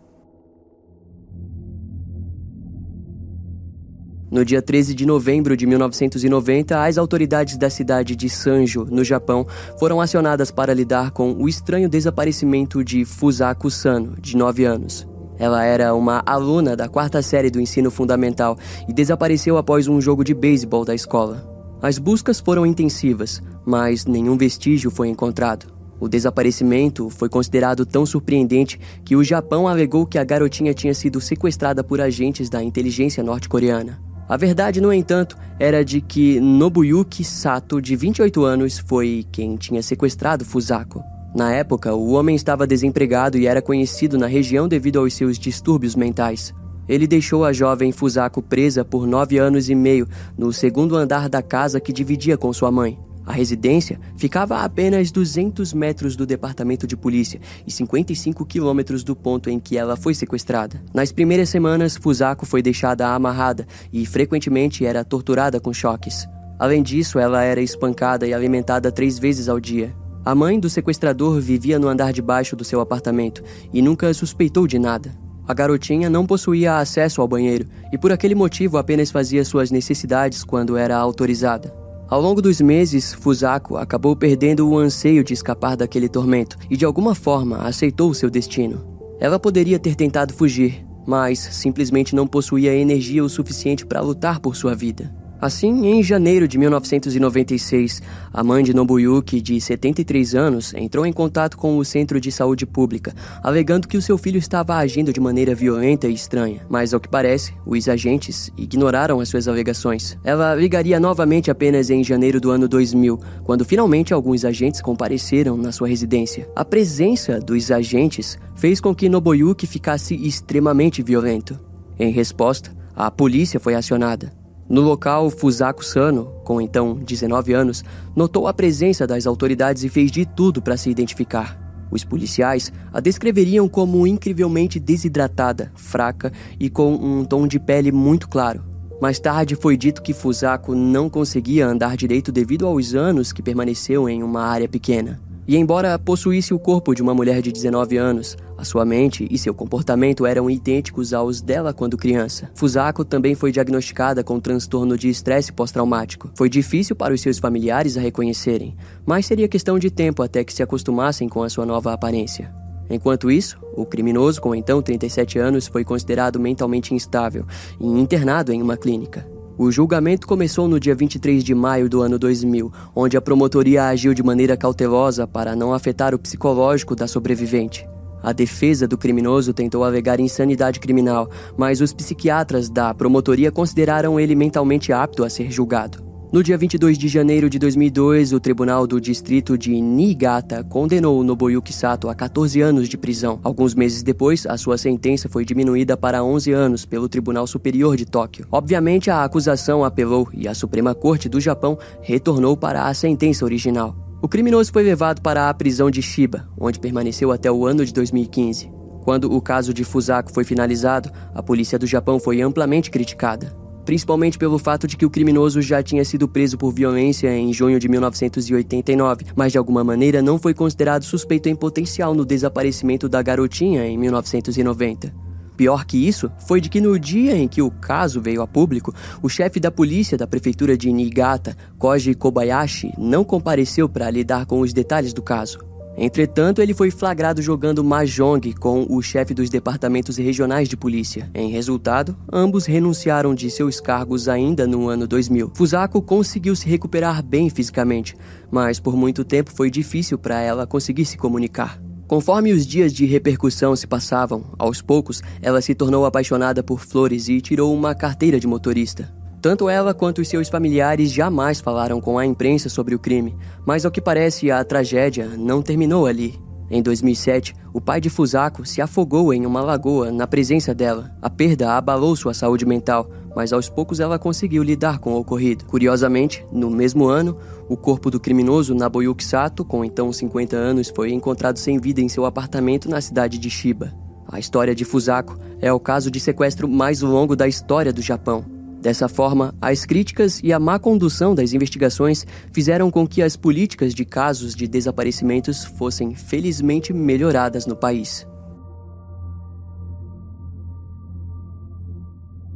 No 4.31 4.45
dia 4.45 4.63
13 4.63 4.95
de 4.95 5.07
novembro 5.07 5.57
de 5.57 5.67
1990, 5.67 6.83
as 6.83 6.99
autoridades 6.99 7.57
da 7.57 7.69
cidade 7.69 8.17
de 8.17 8.29
Sanjo, 8.29 8.85
no 8.91 9.05
Japão, 9.05 9.47
foram 9.79 10.01
acionadas 10.01 10.51
para 10.51 10.75
lidar 10.75 11.11
com 11.11 11.33
o 11.33 11.49
estranho 11.49 11.89
desaparecimento 11.89 12.83
de 12.83 13.05
Fusako 13.05 13.71
Sano, 13.71 14.17
de 14.21 14.37
9 14.37 14.65
anos. 14.65 15.07
Ela 15.39 15.65
era 15.65 15.95
uma 15.95 16.23
aluna 16.25 16.77
da 16.77 16.89
quarta 16.89 17.21
série 17.21 17.51
do 17.51 17.61
ensino 17.61 17.91
fundamental 17.91 18.57
e 18.89 18.93
desapareceu 18.93 19.57
após 19.57 19.89
um 19.89 20.01
jogo 20.01 20.25
de 20.25 20.33
beisebol 20.33 20.85
da 20.85 20.95
escola. 20.95 21.45
As 21.83 21.99
buscas 21.99 22.41
foram 22.41 22.65
intensivas, 22.65 23.43
mas 23.65 24.07
nenhum 24.07 24.39
vestígio 24.39 24.91
foi 24.91 25.09
encontrado. 25.09 25.67
O 26.01 26.09
desaparecimento 26.09 27.11
foi 27.11 27.29
considerado 27.29 27.85
tão 27.85 28.05
surpreendente 28.07 28.81
que 29.05 29.17
o 29.17 29.25
Japão 29.25 29.69
alegou 29.69 30.07
que 30.07 30.19
a 30.19 30.25
garotinha 30.25 30.75
tinha 30.75 30.95
sido 30.95 31.21
sequestrada 31.21 31.85
por 31.85 32.01
agentes 32.01 32.49
da 32.49 32.63
inteligência 32.63 33.23
norte-coreana. 33.23 34.14
A 34.29 34.37
verdade, 34.37 34.81
no 34.81 34.93
entanto, 34.93 35.37
era 35.59 35.85
de 35.85 36.01
que 36.01 36.41
Nobuyuki 36.41 37.23
Sato, 37.23 37.81
de 37.81 37.95
28 37.95 38.43
anos, 38.45 38.79
foi 38.79 39.27
quem 39.31 39.57
tinha 39.57 39.83
sequestrado 39.83 40.45
Fusako. 40.45 41.03
Na 41.35 41.53
época, 41.53 41.95
o 41.95 42.13
homem 42.13 42.35
estava 42.35 42.67
desempregado 42.67 43.37
e 43.37 43.47
era 43.47 43.61
conhecido 43.61 44.17
na 44.17 44.27
região 44.27 44.67
devido 44.67 45.01
aos 45.01 45.15
seus 45.15 45.39
distúrbios 45.39 45.95
mentais. 45.95 46.55
Ele 46.89 47.07
deixou 47.07 47.45
a 47.45 47.53
jovem 47.53 47.93
Fusako 47.93 48.41
presa 48.41 48.85
por 48.85 49.07
nove 49.07 49.39
anos 49.39 49.69
e 49.69 49.75
meio 49.75 50.07
no 50.39 50.53
segundo 50.53 50.97
andar 50.97 51.29
da 51.29 51.43
casa 51.43 51.81
que 51.81 51.93
dividia 51.93 52.37
com 52.39 52.53
sua 52.53 52.71
mãe. 52.71 52.99
A 53.27 53.33
residência 53.33 53.99
ficava 54.17 54.57
a 54.57 54.65
apenas 54.65 55.11
200 55.11 55.73
metros 55.73 56.15
do 56.15 56.27
departamento 56.27 56.87
de 56.87 56.97
polícia 56.97 57.41
e 57.67 57.71
55 57.71 58.45
quilômetros 58.45 59.03
do 59.03 59.17
ponto 59.17 59.49
em 59.49 59.59
que 59.59 59.79
ela 59.79 59.97
foi 59.97 60.15
sequestrada. 60.15 60.83
Nas 60.93 61.11
primeiras 61.11 61.49
semanas, 61.49 61.97
Fusako 61.97 62.45
foi 62.45 62.61
deixada 62.61 63.09
amarrada 63.09 63.67
e 63.93 64.05
frequentemente 64.05 64.85
era 64.85 65.05
torturada 65.05 65.59
com 65.59 65.73
choques. 65.73 66.27
Além 66.59 66.83
disso, 66.83 67.19
ela 67.19 67.43
era 67.43 67.61
espancada 67.61 68.27
e 68.27 68.35
alimentada 68.35 68.93
três 68.93 69.19
vezes 69.19 69.49
ao 69.49 69.59
dia. 69.59 69.95
A 70.25 70.35
mãe 70.35 70.59
do 70.59 70.71
sequestrador 70.71 71.41
vivia 71.41 71.79
no 71.79 71.89
andar 71.89 72.13
de 72.13 72.23
baixo 72.23 72.55
do 72.57 72.65
seu 72.65 72.81
apartamento 72.81 73.43
e 73.73 73.83
nunca 73.83 74.13
suspeitou 74.15 74.67
de 74.67 74.79
nada. 74.79 75.15
A 75.47 75.53
garotinha 75.53 76.09
não 76.09 76.25
possuía 76.25 76.79
acesso 76.79 77.21
ao 77.21 77.29
banheiro 77.29 77.67
e, 77.93 77.99
por 77.99 78.13
aquele 78.13 78.35
motivo, 78.35 78.79
apenas 78.79 79.11
fazia 79.11 79.45
suas 79.45 79.71
necessidades 79.71 80.43
quando 80.43 80.77
era 80.77 80.97
autorizada. 80.97 81.84
Ao 82.09 82.21
longo 82.21 82.43
dos 82.43 82.61
meses, 82.61 83.15
Fusako 83.15 83.77
acabou 83.77 84.15
perdendo 84.15 84.69
o 84.69 84.79
anseio 84.79 85.25
de 85.25 85.33
escapar 85.33 85.77
daquele 85.77 86.09
tormento 86.09 86.59
e, 86.71 86.77
de 86.77 86.85
alguma 86.85 87.15
forma, 87.15 87.59
aceitou 87.59 88.13
seu 88.13 88.29
destino. 88.29 88.85
Ela 89.19 89.39
poderia 89.39 89.79
ter 89.79 89.95
tentado 89.95 90.35
fugir, 90.35 90.85
mas 91.07 91.39
simplesmente 91.39 92.15
não 92.15 92.27
possuía 92.27 92.75
energia 92.75 93.25
o 93.25 93.29
suficiente 93.29 93.87
para 93.87 94.01
lutar 94.01 94.39
por 94.39 94.55
sua 94.55 94.75
vida. 94.75 95.24
Assim, 95.45 95.89
em 95.89 96.03
janeiro 96.03 96.49
de 96.49 96.57
1996, 96.57 98.01
a 98.33 98.43
mãe 98.43 98.65
de 98.65 98.73
Nobuyuki, 98.73 99.43
de 99.43 99.61
73 99.61 100.35
anos, 100.35 100.73
entrou 100.73 101.05
em 101.05 101.13
contato 101.13 101.59
com 101.59 101.77
o 101.77 101.85
Centro 101.85 102.19
de 102.19 102.33
Saúde 102.33 102.65
Pública, 102.65 103.13
alegando 103.43 103.87
que 103.87 103.99
o 103.99 104.01
seu 104.01 104.17
filho 104.17 104.39
estava 104.39 104.75
agindo 104.77 105.13
de 105.13 105.21
maneira 105.21 105.55
violenta 105.55 106.09
e 106.09 106.15
estranha. 106.15 106.63
Mas, 106.67 106.95
ao 106.95 106.99
que 106.99 107.11
parece, 107.11 107.53
os 107.67 107.91
agentes 107.91 108.51
ignoraram 108.57 109.21
as 109.21 109.29
suas 109.29 109.47
alegações. 109.47 110.17
Ela 110.25 110.55
ligaria 110.55 110.99
novamente 110.99 111.51
apenas 111.51 111.91
em 111.91 112.03
janeiro 112.03 112.41
do 112.41 112.51
ano 112.51 112.67
2000, 112.67 113.21
quando 113.43 113.67
finalmente 113.67 114.15
alguns 114.15 114.47
agentes 114.47 114.81
compareceram 114.81 115.59
na 115.59 115.73
sua 115.73 115.89
residência. 115.89 116.49
A 116.57 116.65
presença 116.65 117.39
dos 117.39 117.71
agentes 117.71 118.39
fez 118.57 118.81
com 118.81 118.95
que 118.95 119.11
Nobuyuki 119.11 119.67
ficasse 119.67 120.15
extremamente 120.15 121.03
violento. 121.03 121.61
Em 121.99 122.11
resposta, 122.11 122.75
a 122.97 123.11
polícia 123.11 123.61
foi 123.61 123.75
acionada. 123.75 124.44
No 124.69 124.81
local, 124.81 125.29
Fusako 125.29 125.85
Sano, 125.85 126.25
com 126.43 126.61
então 126.61 126.95
19 126.95 127.53
anos, 127.53 127.85
notou 128.17 128.49
a 128.49 128.55
presença 128.55 129.07
das 129.07 129.27
autoridades 129.27 129.85
e 129.85 129.89
fez 129.89 130.11
de 130.11 130.25
tudo 130.25 130.63
para 130.63 130.77
se 130.77 130.89
identificar. 130.89 131.59
Os 131.91 132.03
policiais 132.03 132.73
a 132.93 132.99
descreveriam 132.99 133.69
como 133.69 134.07
incrivelmente 134.07 134.81
desidratada, 134.81 135.71
fraca 135.75 136.33
e 136.59 136.71
com 136.71 136.95
um 136.95 137.25
tom 137.25 137.47
de 137.47 137.61
pele 137.61 137.93
muito 137.93 138.29
claro. 138.29 138.65
Mais 139.01 139.21
tarde 139.21 139.55
foi 139.55 139.77
dito 139.77 140.03
que 140.03 140.15
Fusako 140.15 140.75
não 140.75 141.11
conseguia 141.11 141.67
andar 141.67 141.97
direito 141.97 142.33
devido 142.33 142.67
aos 142.67 142.95
anos 142.95 143.33
que 143.33 143.43
permaneceu 143.43 144.09
em 144.09 144.23
uma 144.23 144.43
área 144.45 144.69
pequena. 144.69 145.21
E 145.47 145.57
embora 145.57 145.99
possuísse 145.99 146.55
o 146.55 146.59
corpo 146.59 146.95
de 146.95 147.03
uma 147.03 147.15
mulher 147.15 147.43
de 147.43 147.53
19 147.53 147.99
anos, 147.99 148.37
a 148.57 148.65
sua 148.65 148.85
mente 148.85 149.29
e 149.31 149.37
seu 149.37 149.53
comportamento 149.53 150.25
eram 150.25 150.49
idênticos 150.49 151.13
aos 151.13 151.43
dela 151.43 151.75
quando 151.75 151.99
criança. 151.99 152.51
Fusako 152.55 153.05
também 153.05 153.35
foi 153.35 153.53
diagnosticada 153.53 154.25
com 154.25 154.41
transtorno 154.41 154.97
de 154.97 155.11
estresse 155.11 155.53
pós-traumático. 155.53 156.31
Foi 156.35 156.49
difícil 156.49 156.97
para 156.97 157.13
os 157.13 157.21
seus 157.21 157.39
familiares 157.39 157.99
a 157.99 158.01
reconhecerem, 158.01 158.75
mas 159.05 159.27
seria 159.27 159.49
questão 159.49 159.79
de 159.79 159.91
tempo 159.91 160.23
até 160.23 160.43
que 160.43 160.53
se 160.53 160.63
acostumassem 160.63 161.29
com 161.29 161.43
a 161.43 161.51
sua 161.51 161.67
nova 161.67 161.93
aparência. 161.93 162.51
Enquanto 162.89 163.31
isso, 163.31 163.59
o 163.77 163.85
criminoso, 163.85 164.41
com 164.41 164.55
então 164.55 164.81
37 164.81 165.39
anos, 165.39 165.67
foi 165.67 165.85
considerado 165.85 166.41
mentalmente 166.41 166.95
instável 166.95 167.47
e 167.81 167.87
internado 167.87 168.53
em 168.53 168.63
uma 168.63 168.77
clínica. 168.77 169.34
O 169.57 169.71
julgamento 169.71 170.27
começou 170.27 170.67
no 170.67 170.81
dia 170.81 170.97
23 170.97 171.45
de 171.45 171.55
maio 171.55 171.89
do 171.89 172.03
ano 172.03 172.19
2000, 172.19 172.73
onde 172.95 173.17
a 173.17 173.21
promotoria 173.21 173.85
agiu 173.85 174.13
de 174.13 174.21
maneira 174.21 174.57
cautelosa 174.57 175.29
para 175.29 175.55
não 175.55 175.73
afetar 175.73 176.13
o 176.13 176.19
psicológico 176.19 176.97
da 176.97 177.07
sobrevivente. 177.07 177.87
A 178.21 178.33
defesa 178.33 178.89
do 178.89 178.99
criminoso 178.99 179.55
tentou 179.55 179.85
alegar 179.85 180.19
insanidade 180.19 180.81
criminal, 180.81 181.31
mas 181.57 181.81
os 181.81 181.93
psiquiatras 181.93 182.69
da 182.69 182.93
promotoria 182.93 183.53
consideraram 183.53 184.19
ele 184.19 184.35
mentalmente 184.35 184.93
apto 184.93 185.23
a 185.23 185.31
ser 185.31 185.53
julgado. 185.53 186.14
No 186.35 186.43
dia 186.43 186.59
22 186.59 186.99
de 186.99 187.07
janeiro 187.07 187.49
de 187.49 187.61
2002, 187.61 188.33
o 188.33 188.41
Tribunal 188.41 188.89
do 188.89 189.01
Distrito 189.01 189.57
de 189.57 189.81
Niigata 189.81 190.65
condenou 190.65 191.23
Nobuyuki 191.23 191.73
Sato 191.73 192.09
a 192.09 192.15
14 192.17 192.61
anos 192.61 192.89
de 192.89 192.99
prisão. 192.99 193.39
Alguns 193.45 193.73
meses 193.73 194.03
depois, 194.03 194.45
a 194.45 194.57
sua 194.57 194.77
sentença 194.77 195.29
foi 195.29 195.45
diminuída 195.45 195.97
para 195.97 196.25
11 196.25 196.51
anos 196.51 196.85
pelo 196.85 197.09
Tribunal 197.09 197.47
Superior 197.47 197.97
de 197.97 198.05
Tóquio. 198.05 198.49
Obviamente, 198.51 199.13
a 199.13 199.23
acusação 199.23 199.85
apelou 199.85 200.29
e 200.35 200.49
a 200.49 200.55
Suprema 200.55 200.93
Corte 200.93 201.29
do 201.29 201.41
Japão 201.41 201.79
retornou 202.03 202.57
para 202.57 202.89
a 202.89 202.95
sentença 202.95 203.45
original. 203.45 203.95
O 204.21 204.27
criminoso 204.27 204.73
foi 204.73 204.83
levado 204.83 205.23
para 205.23 205.49
a 205.49 205.55
prisão 205.55 205.89
de 205.89 206.03
Shiba, 206.03 206.49
onde 206.59 206.81
permaneceu 206.81 207.31
até 207.31 207.49
o 207.49 207.65
ano 207.65 207.87
de 207.87 207.93
2015. 207.93 208.73
Quando 209.05 209.33
o 209.33 209.41
caso 209.41 209.73
de 209.73 209.85
Fusako 209.85 210.35
foi 210.35 210.43
finalizado, 210.43 211.13
a 211.33 211.41
polícia 211.41 211.79
do 211.79 211.87
Japão 211.87 212.19
foi 212.19 212.41
amplamente 212.41 212.91
criticada 212.91 213.63
principalmente 213.85 214.39
pelo 214.39 214.59
fato 214.59 214.87
de 214.87 214.97
que 214.97 215.07
o 215.07 215.11
criminoso 215.11 215.61
já 215.61 215.83
tinha 215.83 216.05
sido 216.05 216.27
preso 216.27 216.57
por 216.57 216.73
violência 216.73 217.37
em 217.37 217.53
junho 217.53 217.79
de 217.79 217.89
1989, 217.89 219.27
mas 219.37 219.53
de 219.53 219.59
alguma 219.59 219.85
maneira 219.85 220.23
não 220.23 220.39
foi 220.39 220.55
considerado 220.55 221.05
suspeito 221.05 221.49
em 221.49 221.55
potencial 221.55 222.15
no 222.15 222.25
desaparecimento 222.25 223.09
da 223.09 223.23
garotinha 223.23 223.87
em 223.87 223.97
1990. 223.99 225.13
Pior 225.57 225.85
que 225.85 225.97
isso 225.97 226.31
foi 226.49 226.61
de 226.61 226.69
que 226.69 226.81
no 226.81 226.99
dia 226.99 227.37
em 227.37 227.47
que 227.47 227.63
o 227.63 227.71
caso 227.71 228.21
veio 228.21 228.43
a 228.43 228.47
público, 228.47 228.93
o 229.23 229.29
chefe 229.29 229.61
da 229.61 229.71
polícia 229.71 230.19
da 230.19 230.27
prefeitura 230.27 230.77
de 230.77 230.91
Niigata, 230.93 231.57
Koji 231.79 232.15
Kobayashi, 232.15 232.93
não 232.99 233.23
compareceu 233.23 233.89
para 233.89 234.11
lidar 234.11 234.47
com 234.47 234.61
os 234.61 234.73
detalhes 234.73 235.13
do 235.13 235.23
caso. 235.23 235.74
Entretanto, 235.97 236.61
ele 236.61 236.75
foi 236.75 236.91
flagrado 236.91 237.41
jogando 237.41 237.85
mahjong 237.85 238.53
com 238.55 238.85
o 238.89 239.01
chefe 239.01 239.33
dos 239.33 239.49
departamentos 239.49 240.17
regionais 240.17 240.69
de 240.69 240.77
polícia. 240.77 241.31
Em 241.33 241.51
resultado, 241.51 242.17
ambos 242.33 242.67
renunciaram 242.67 243.35
de 243.35 243.51
seus 243.51 243.81
cargos 243.81 244.29
ainda 244.29 244.67
no 244.67 244.89
ano 244.89 245.07
2000. 245.07 245.53
Fusako 245.55 246.03
conseguiu 246.03 246.57
se 246.57 246.69
recuperar 246.69 247.23
bem 247.23 247.49
fisicamente, 247.49 248.17
mas 248.51 248.81
por 248.81 248.97
muito 248.97 249.25
tempo 249.25 249.53
foi 249.53 249.71
difícil 249.71 250.19
para 250.19 250.41
ela 250.41 250.67
conseguir 250.67 251.05
se 251.05 251.17
comunicar. 251.17 251.81
Conforme 252.07 252.53
os 252.53 252.67
dias 252.67 252.93
de 252.93 253.07
repercussão 253.07 253.75
se 253.75 253.87
passavam, 253.87 254.53
aos 254.59 254.83
poucos 254.83 255.23
ela 255.41 255.63
se 255.63 255.75
tornou 255.75 256.05
apaixonada 256.05 256.63
por 256.63 256.81
flores 256.81 257.29
e 257.29 257.41
tirou 257.41 257.75
uma 257.75 257.95
carteira 257.95 258.39
de 258.39 258.47
motorista. 258.47 259.13
Tanto 259.45 259.69
ela 259.69 259.93
quanto 259.93 260.23
os 260.23 260.29
seus 260.29 260.49
familiares 260.49 261.13
jamais 261.13 261.61
falaram 261.61 262.01
com 262.01 262.19
a 262.19 262.25
imprensa 262.25 262.71
sobre 262.71 262.95
o 262.95 262.99
crime, 262.99 263.37
mas 263.67 263.85
ao 263.85 263.91
que 263.91 264.01
parece 264.01 264.51
a 264.51 264.65
tragédia 264.65 265.29
não 265.37 265.61
terminou 265.61 266.07
ali. 266.07 266.41
Em 266.71 266.81
2007, 266.83 267.55
o 267.71 267.79
pai 267.79 268.01
de 268.01 268.09
Fusako 268.09 268.65
se 268.65 268.81
afogou 268.81 269.35
em 269.35 269.45
uma 269.45 269.61
lagoa 269.61 270.11
na 270.11 270.27
presença 270.27 270.75
dela. 270.75 271.15
A 271.21 271.29
perda 271.29 271.77
abalou 271.77 272.17
sua 272.17 272.33
saúde 272.33 272.65
mental, 272.65 273.07
mas 273.37 273.53
aos 273.53 273.69
poucos 273.69 274.01
ela 274.01 274.19
conseguiu 274.19 274.63
lidar 274.63 274.99
com 274.99 275.13
o 275.13 275.19
ocorrido. 275.19 275.67
Curiosamente, 275.67 276.43
no 276.51 276.71
mesmo 276.71 277.05
ano, 277.07 277.37
o 277.69 277.77
corpo 277.77 278.11
do 278.11 278.19
criminoso 278.19 278.75
Nabuyuki 278.75 279.23
Sato, 279.23 279.63
com 279.63 279.85
então 279.85 280.11
50 280.11 280.57
anos, 280.57 280.91
foi 280.97 281.13
encontrado 281.13 281.59
sem 281.59 281.79
vida 281.79 282.01
em 282.01 282.09
seu 282.09 282.25
apartamento 282.25 282.89
na 282.89 282.99
cidade 282.99 283.37
de 283.37 283.51
Shiba. 283.51 283.93
A 284.27 284.39
história 284.39 284.75
de 284.75 284.87
Fusako 284.87 285.37
é 285.61 285.71
o 285.71 285.79
caso 285.79 286.11
de 286.11 286.19
sequestro 286.19 286.67
mais 286.67 287.03
longo 287.03 287.37
da 287.37 287.47
história 287.47 287.93
do 287.93 288.01
Japão. 288.01 288.54
Dessa 288.85 289.09
forma, 289.09 289.55
as 289.63 289.87
críticas 289.87 290.43
e 290.45 290.53
a 290.53 290.61
má 290.61 290.79
condução 290.79 291.35
das 291.35 291.55
investigações 291.55 292.27
fizeram 292.53 292.91
com 292.91 293.07
que 293.07 293.23
as 293.23 293.35
políticas 293.35 293.95
de 293.95 294.05
casos 294.05 294.55
de 294.55 294.69
desaparecimentos 294.69 295.65
fossem 295.65 296.15
felizmente 296.15 296.93
melhoradas 296.93 297.65
no 297.65 297.75
país. 297.75 298.27